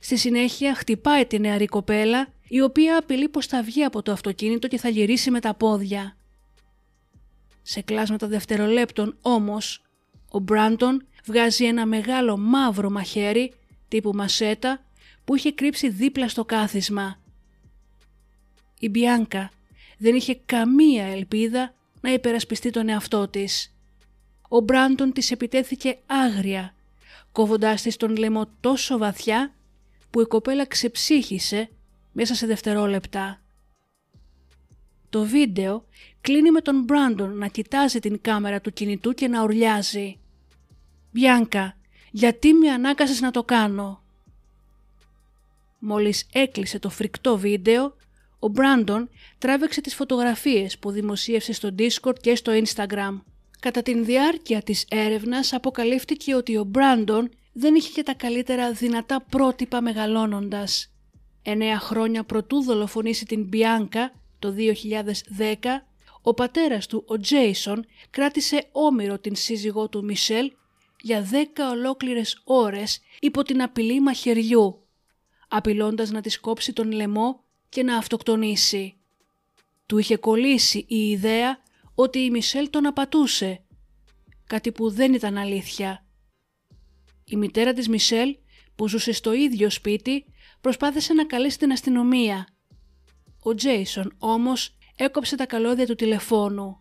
[0.00, 4.68] Στη συνέχεια χτυπάει τη νεαρή κοπέλα, η οποία απειλεί πως θα βγει από το αυτοκίνητο
[4.68, 6.16] και θα γυρίσει με τα πόδια.
[7.62, 9.82] Σε κλάσματα δευτερολέπτων όμως,
[10.30, 13.52] ο Μπράντον βγάζει ένα μεγάλο μαύρο μαχαίρι
[13.88, 14.84] τύπου μασέτα
[15.24, 17.20] που είχε κρύψει δίπλα στο κάθισμα.
[18.78, 19.50] Η Μπιάνκα
[19.98, 23.74] δεν είχε καμία ελπίδα να υπερασπιστεί τον εαυτό της.
[24.48, 26.74] Ο Μπράντον της επιτέθηκε άγρια,
[27.32, 29.54] κόβοντάς της τον λαιμό τόσο βαθιά
[30.10, 31.68] που η κοπέλα ξεψύχησε
[32.12, 33.40] μέσα σε δευτερόλεπτα.
[35.10, 35.84] Το βίντεο
[36.20, 40.18] κλείνει με τον Μπράντον να κοιτάζει την κάμερα του κινητού και να ουρλιάζει.
[41.12, 41.76] «Μπιάνκα,
[42.10, 44.02] γιατί με ανάγκασες να το κάνω»
[45.78, 47.95] Μόλις έκλεισε το φρικτό βίντεο,
[48.46, 53.20] ο Μπράντον τράβηξε τις φωτογραφίες που δημοσίευσε στο Discord και στο Instagram.
[53.60, 59.20] Κατά την διάρκεια της έρευνας αποκαλύφθηκε ότι ο Μπράντον δεν είχε και τα καλύτερα δυνατά
[59.30, 60.92] πρότυπα μεγαλώνοντας.
[61.42, 65.82] Εννέα χρόνια προτού δολοφονήσει την Μπιάνκα το 2010,
[66.22, 70.52] ο πατέρας του, ο Τζέισον, κράτησε όμοιρο την σύζυγό του Μισελ
[71.00, 74.80] για δέκα ολόκληρες ώρες υπό την απειλή μαχαιριού
[75.48, 78.96] απειλώντας να της κόψει τον λαιμό και να αυτοκτονήσει.
[79.86, 81.62] Του είχε κολλήσει η ιδέα
[81.94, 83.64] ότι η Μισελ τον απατούσε,
[84.46, 86.06] κάτι που δεν ήταν αλήθεια.
[87.24, 88.36] Η μητέρα της Μισελ,
[88.74, 90.24] που ζούσε στο ίδιο σπίτι,
[90.60, 92.48] προσπάθησε να καλέσει την αστυνομία.
[93.42, 96.80] Ο Τζέισον όμως έκοψε τα καλώδια του τηλεφώνου.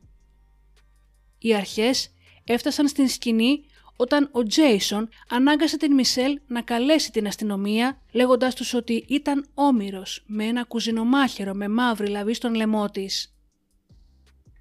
[1.38, 2.10] Οι αρχές
[2.44, 3.66] έφτασαν στην σκηνή
[3.96, 10.24] όταν ο Τζέισον ανάγκασε την Μισελ να καλέσει την αστυνομία λέγοντάς τους ότι ήταν όμοιρος
[10.28, 13.36] με ένα κουζινομάχαιρο με μαύρη λαβή στον λαιμό της.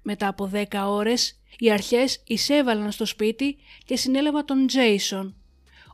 [0.01, 5.35] Μετά από δέκα ώρες οι αρχές εισέβαλαν στο σπίτι και συνέλαβαν τον Τζέισον,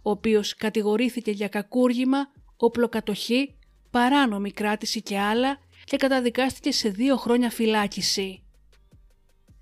[0.01, 3.55] ο οποίος κατηγορήθηκε για κακούργημα, οπλοκατοχή,
[3.91, 8.43] παράνομη κράτηση και άλλα και καταδικάστηκε σε δύο χρόνια φυλάκιση.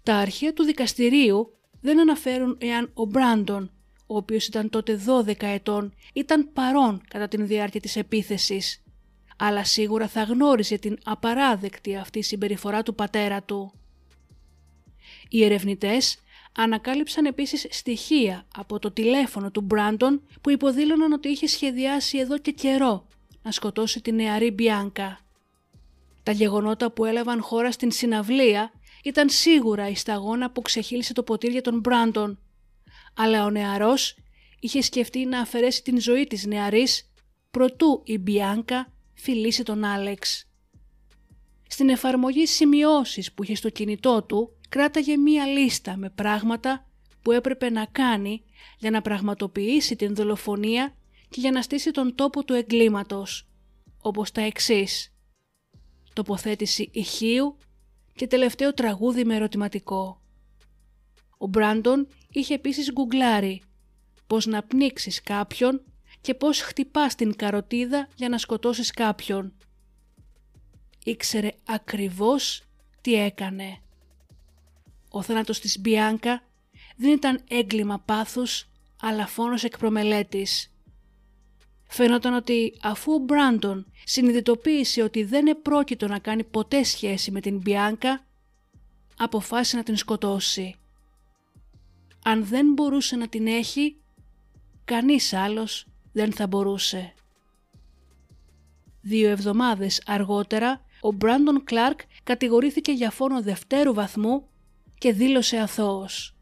[0.03, 3.71] Τα αρχεία του δικαστηρίου δεν αναφέρουν εάν ο Μπράντον,
[4.07, 8.83] ο οποίος ήταν τότε 12 ετών, ήταν παρόν κατά την διάρκεια της επίθεσης,
[9.37, 13.71] αλλά σίγουρα θα γνώριζε την απαράδεκτη αυτή συμπεριφορά του πατέρα του.
[15.29, 16.19] Οι ερευνητές
[16.57, 22.51] ανακάλυψαν επίσης στοιχεία από το τηλέφωνο του Μπράντον που υποδήλωναν ότι είχε σχεδιάσει εδώ και
[22.51, 23.07] καιρό
[23.41, 25.19] να σκοτώσει τη νεαρή Μπιάνκα.
[26.23, 28.71] Τα γεγονότα που έλαβαν χώρα στην συναυλία
[29.03, 32.39] ήταν σίγουρα η σταγόνα που ξεχύλισε το ποτήρι για τον Μπράντον,
[33.13, 34.17] αλλά ο νεαρός
[34.59, 37.11] είχε σκεφτεί να αφαιρέσει την ζωή της νεαρής
[37.51, 40.47] προτού η Μπιάνκα φιλήσει τον Άλεξ.
[41.67, 46.87] Στην εφαρμογή σημειώσεις που είχε στο κινητό του κράταγε μία λίστα με πράγματα
[47.21, 48.43] που έπρεπε να κάνει
[48.77, 50.95] για να πραγματοποιήσει την δολοφονία
[51.29, 53.47] και για να στήσει τον τόπο του εγκλήματος,
[54.01, 55.13] όπως τα εξής.
[56.13, 57.57] Τοποθέτηση ηχείου
[58.19, 60.21] και τελευταίο τραγούδι με ερωτηματικό.
[61.37, 63.61] Ο Μπράντον είχε επίσης γκουγκλάρει
[64.27, 65.81] πώς να πνίξεις κάποιον
[66.21, 69.53] και πώς χτυπάς την καροτίδα για να σκοτώσεις κάποιον.
[71.03, 72.63] Ήξερε ακριβώς
[73.01, 73.77] τι έκανε.
[75.09, 76.43] Ο θάνατος της Μπιάνκα
[76.95, 78.69] δεν ήταν έγκλημα πάθους,
[79.01, 80.71] αλλά φόνος εκπρομελέτης.
[81.91, 87.57] Φαίνονταν ότι αφού ο Μπράντον συνειδητοποίησε ότι δεν επρόκειτο να κάνει ποτέ σχέση με την
[87.57, 88.25] Μπιάνκα,
[89.17, 90.75] αποφάσισε να την σκοτώσει.
[92.23, 93.95] Αν δεν μπορούσε να την έχει,
[94.85, 97.13] κανείς άλλος δεν θα μπορούσε.
[99.01, 104.47] Δύο εβδομάδες αργότερα, ο Μπράντον Κλάρκ κατηγορήθηκε για φόνο δευτέρου βαθμού
[104.97, 106.35] και δήλωσε αθώος.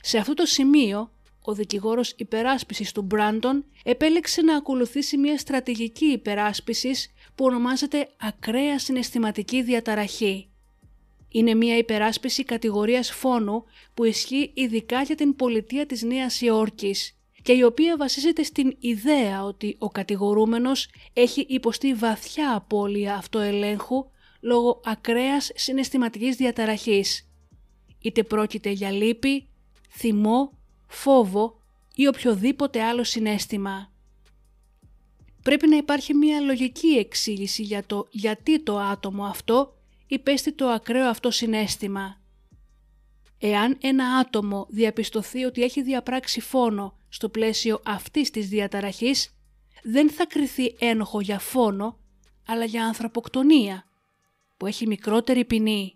[0.00, 1.10] Σε αυτό το σημείο,
[1.46, 9.62] ο δικηγόρος υπεράσπισης του Μπράντον επέλεξε να ακολουθήσει μια στρατηγική υπεράσπισης που ονομάζεται ακραία συναισθηματική
[9.62, 10.48] διαταραχή.
[11.28, 13.64] Είναι μια υπεράσπιση κατηγορίας φόνου
[13.94, 19.44] που ισχύει ειδικά για την πολιτεία της Νέας Υόρκης και η οποία βασίζεται στην ιδέα
[19.44, 24.06] ότι ο κατηγορούμενος έχει υποστεί βαθιά απώλεια αυτοελέγχου
[24.40, 27.28] λόγω ακραίας συναισθηματικής διαταραχής.
[27.98, 29.48] Είτε πρόκειται για λύπη,
[29.90, 30.52] θυμό,
[30.94, 31.60] φόβο
[31.94, 33.92] ή οποιοδήποτε άλλο συνέστημα.
[35.42, 39.74] Πρέπει να υπάρχει μια λογική εξήγηση για το γιατί το άτομο αυτό
[40.06, 42.20] υπέστη το ακραίο αυτό συνέστημα.
[43.38, 49.34] Εάν ένα άτομο διαπιστωθεί ότι έχει διαπράξει φόνο στο πλαίσιο αυτής της διαταραχής,
[49.82, 51.98] δεν θα κριθεί ένοχο για φόνο,
[52.46, 53.86] αλλά για ανθρωποκτονία,
[54.56, 55.94] που έχει μικρότερη ποινή.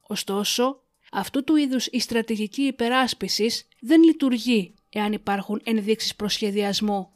[0.00, 0.81] Ωστόσο,
[1.14, 7.08] αυτού του είδους η στρατηγική υπεράσπισης δεν λειτουργεί εάν υπάρχουν ενδείξεις προσχεδιασμού.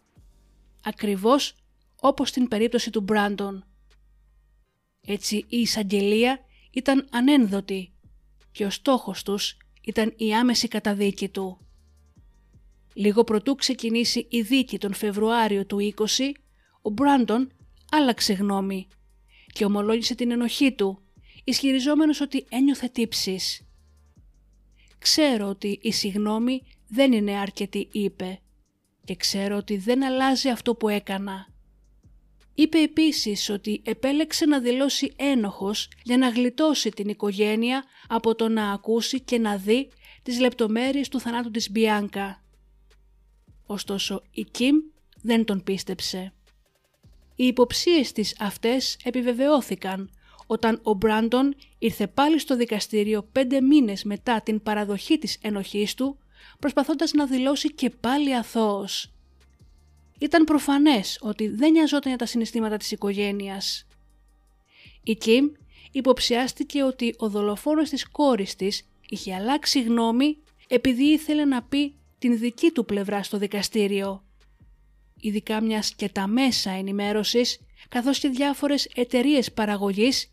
[0.82, 1.54] Ακριβώς
[2.00, 3.64] όπως στην περίπτωση του Μπράντον.
[5.06, 6.38] Έτσι η εισαγγελία
[6.70, 7.92] ήταν ανένδοτη
[8.52, 11.58] και ο στόχος τους ήταν η άμεση καταδίκη του.
[12.94, 16.32] Λίγο προτού ξεκινήσει η δίκη τον Φεβρουάριο του 20,
[16.82, 17.52] ο Μπράντον
[17.90, 18.88] άλλαξε γνώμη
[19.52, 21.02] και ομολόγησε την ενοχή του,
[21.44, 23.65] ισχυριζόμενος ότι ένιωθε τύψεις.
[25.06, 28.40] «Ξέρω ότι η συγνώμη δεν είναι αρκετή», είπε,
[29.04, 31.46] «και ξέρω ότι δεν αλλάζει αυτό που έκανα».
[32.54, 38.72] Είπε επίσης ότι επέλεξε να δηλώσει ένοχος για να γλιτώσει την οικογένεια από το να
[38.72, 39.88] ακούσει και να δει
[40.22, 42.42] τις λεπτομέρειες του θανάτου της Μπιάνκα.
[43.66, 44.76] Ωστόσο η Κιμ
[45.22, 46.32] δεν τον πίστεψε.
[47.36, 50.10] Οι υποψίες της αυτές επιβεβαιώθηκαν
[50.46, 56.18] όταν ο Μπράντον ήρθε πάλι στο δικαστήριο πέντε μήνες μετά την παραδοχή της ενοχής του
[56.58, 59.10] προσπαθώντας να δηλώσει και πάλι αθώος.
[60.18, 63.86] Ήταν προφανές ότι δεν νοιαζόταν για τα συναισθήματα της οικογένειας.
[65.02, 65.46] Η Κιμ
[65.92, 70.38] υποψιάστηκε ότι ο δολοφόνος της κόρης της είχε αλλάξει γνώμη
[70.68, 74.24] επειδή ήθελε να πει την δική του πλευρά στο δικαστήριο.
[75.20, 80.32] Ειδικά μιας και τα μέσα ενημέρωσης καθώς και διάφορες εταιρείες παραγωγής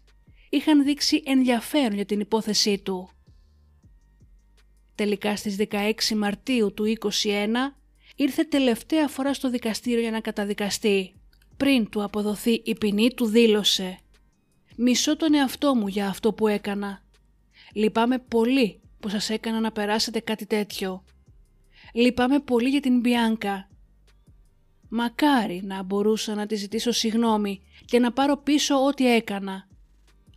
[0.56, 3.10] είχαν δείξει ενδιαφέρον για την υπόθεσή του.
[4.96, 6.94] Τελικά στις 16 Μαρτίου του
[7.24, 7.48] 2021
[8.16, 11.14] ήρθε τελευταία φορά στο δικαστήριο για να καταδικαστεί.
[11.58, 14.00] Πριν του αποδοθεί η ποινή του δήλωσε
[14.76, 17.04] «Μισώ τον εαυτό μου για αυτό που έκανα.
[17.74, 21.04] Λυπάμαι πολύ που σας έκανα να περάσετε κάτι τέτοιο.
[21.94, 23.70] Λυπάμαι πολύ για την Μπιάνκα.
[24.90, 29.72] Μακάρι να μπορούσα να τη ζητήσω συγνώμη και να πάρω πίσω ό,τι έκανα.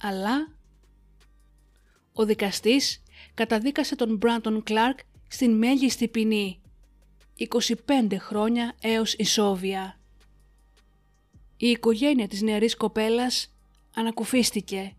[0.01, 0.55] Αλλά...
[2.13, 3.03] Ο δικαστής
[3.35, 6.61] καταδίκασε τον Μπράντον Κλάρκ στην μέγιστη ποινή
[7.87, 9.99] 25 χρόνια έως ισόβια.
[11.57, 13.55] Η οικογένεια της νεαρής κοπέλας
[13.95, 14.95] ανακουφίστηκε.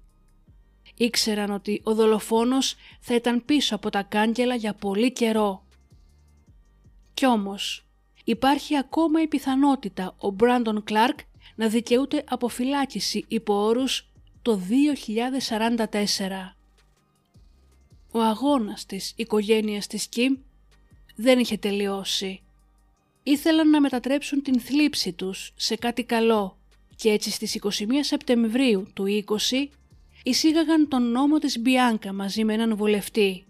[0.95, 5.65] Ήξεραν ότι ο δολοφόνος θα ήταν πίσω από τα κάγκελα για πολύ καιρό.
[7.13, 7.85] Κι όμως
[8.23, 11.19] υπάρχει ακόμα η πιθανότητα ο Μπράντον Κλάρκ
[11.55, 14.09] να δικαιούται από φυλάκιση υπό όρους
[14.47, 16.55] το 2044.
[18.11, 20.35] Ο αγώνας της οικογένειας της Κιμ
[21.15, 22.41] δεν είχε τελειώσει.
[23.23, 26.57] Ήθελαν να μετατρέψουν την θλίψη τους σε κάτι καλό
[26.95, 27.69] και έτσι στις 21
[28.01, 29.05] Σεπτεμβρίου του
[29.49, 29.67] 20
[30.23, 33.45] εισήγαγαν τον νόμο της Μπιάνκα μαζί με έναν βουλευτή.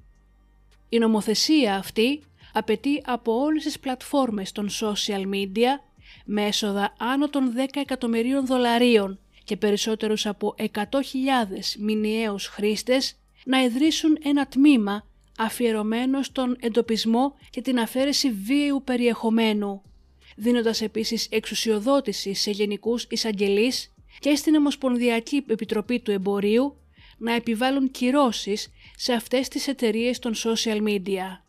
[0.90, 2.24] Η νομοθεσία αυτή
[2.54, 5.80] απαιτεί από όλες τις πλατφόρμες των social media
[6.26, 10.84] με έσοδα άνω των 10 εκατομμυρίων δολαρίων και περισσότερους από 100.000
[11.80, 19.82] μηνιαίους χρήστες να ιδρύσουν ένα τμήμα αφιερωμένο στον εντοπισμό και την αφαίρεση βίαιου περιεχομένου,
[20.36, 26.76] δίνοντας επίσης εξουσιοδότηση σε γενικούς εισαγγελείς και στην Ομοσπονδιακή Επιτροπή του Εμπορίου
[27.18, 31.42] να επιβάλλουν κυρώσεις σε αυτές τις εταιρείες των social media.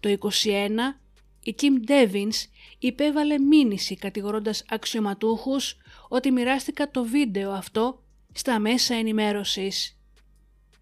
[0.00, 1.01] Το 21
[1.42, 2.46] η Kim Devins
[2.78, 5.76] υπέβαλε μήνυση κατηγορώντας αξιωματούχους
[6.08, 9.96] ότι μοιράστηκα το βίντεο αυτό στα μέσα ενημέρωσης.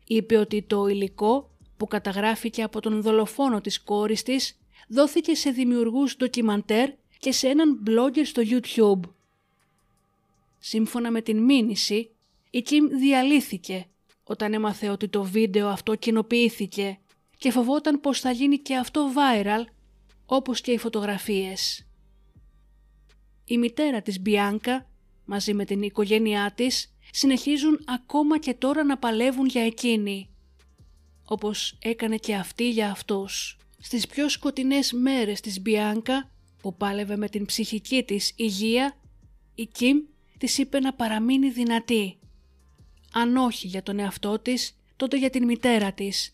[0.07, 4.59] Είπε ότι το υλικό που καταγράφηκε από τον δολοφόνο της κόρης της
[4.89, 9.11] δόθηκε σε δημιουργούς ντοκιμαντέρ και σε έναν blogger στο YouTube.
[10.59, 12.11] Σύμφωνα με την μήνυση,
[12.51, 13.87] η Kim διαλύθηκε
[14.25, 16.99] όταν έμαθε ότι το βίντεο αυτό κοινοποιήθηκε
[17.39, 19.65] και φοβόταν πως θα γίνει και αυτό viral
[20.33, 21.87] όπως και οι φωτογραφίες.
[23.45, 24.87] Η μητέρα της Μπιάνκα
[25.25, 30.29] μαζί με την οικογένειά της συνεχίζουν ακόμα και τώρα να παλεύουν για εκείνη
[31.25, 33.59] όπως έκανε και αυτή για αυτούς.
[33.79, 36.31] Στις πιο σκοτεινές μέρες της Μπιάνκα
[36.63, 38.97] που πάλευε με την ψυχική της υγεία
[39.55, 39.99] η Κιμ
[40.39, 42.19] της είπε να παραμείνει δυνατή.
[43.13, 46.33] Αν όχι για τον εαυτό της, τότε για την μητέρα της,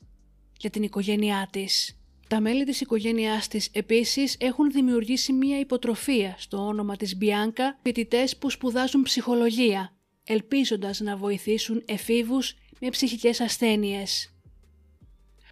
[0.59, 1.96] για την οικογένειά της.
[2.29, 8.37] Τα μέλη της οικογένειάς της επίσης έχουν δημιουργήσει μία υποτροφία στο όνομα της Μπιάνκα φοιτητές
[8.37, 14.31] που σπουδάζουν ψυχολογία, ελπίζοντας να βοηθήσουν εφήβους με ψυχικές ασθένειες.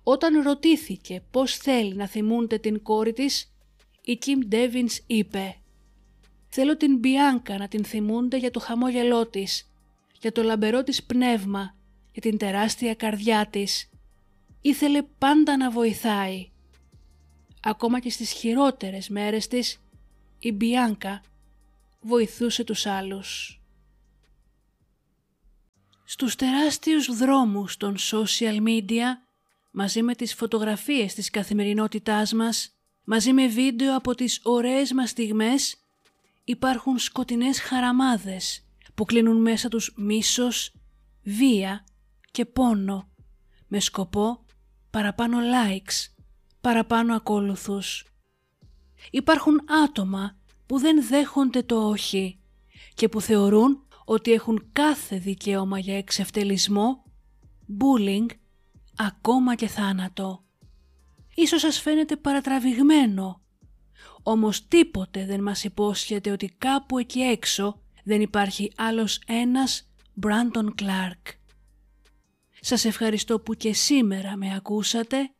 [0.02, 3.54] Όταν ρωτήθηκε πώς θέλει να θυμούνται την κόρη της,
[4.04, 5.56] η Κιμ Ντέβινς είπε
[6.48, 9.70] «Θέλω την Μπιάνκα να την θυμούνται για το χαμόγελό της,
[10.20, 11.76] για το λαμπερό της πνεύμα,
[12.12, 13.90] για την τεράστια καρδιά της.
[14.60, 16.48] Ήθελε πάντα να βοηθάει.
[17.66, 19.78] Ακόμα και στις χειρότερες μέρες της,
[20.38, 21.22] η Μπιάνκα
[22.00, 23.60] βοηθούσε τους άλλους.
[26.04, 29.04] Στους τεράστιους δρόμους των social media,
[29.70, 35.76] μαζί με τις φωτογραφίες της καθημερινότητάς μας, μαζί με βίντεο από τις ωραίες μας στιγμές,
[36.44, 40.72] υπάρχουν σκοτεινές χαραμάδες που κλείνουν μέσα τους μίσος,
[41.22, 41.84] βία
[42.30, 43.08] και πόνο,
[43.68, 44.44] με σκοπό
[44.90, 46.13] παραπάνω likes,
[46.64, 48.04] παραπάνω ακόλουθους.
[49.10, 50.36] Υπάρχουν άτομα
[50.66, 52.38] που δεν δέχονται το όχι
[52.94, 57.04] και που θεωρούν ότι έχουν κάθε δικαίωμα για εξευτελισμό,
[57.80, 58.26] bullying,
[58.96, 60.44] ακόμα και θάνατο.
[61.34, 63.40] Ίσως σας φαίνεται παρατραβηγμένο,
[64.22, 71.26] όμως τίποτε δεν μας υπόσχεται ότι κάπου εκεί έξω δεν υπάρχει άλλος ένας Μπράντον Κλάρκ.
[72.60, 75.33] Σας ευχαριστώ που και σήμερα με ακούσατε,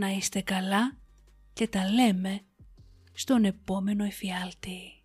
[0.00, 0.96] να είστε καλά
[1.52, 2.40] και τα λέμε
[3.12, 4.99] στον επόμενο εφιάλτη.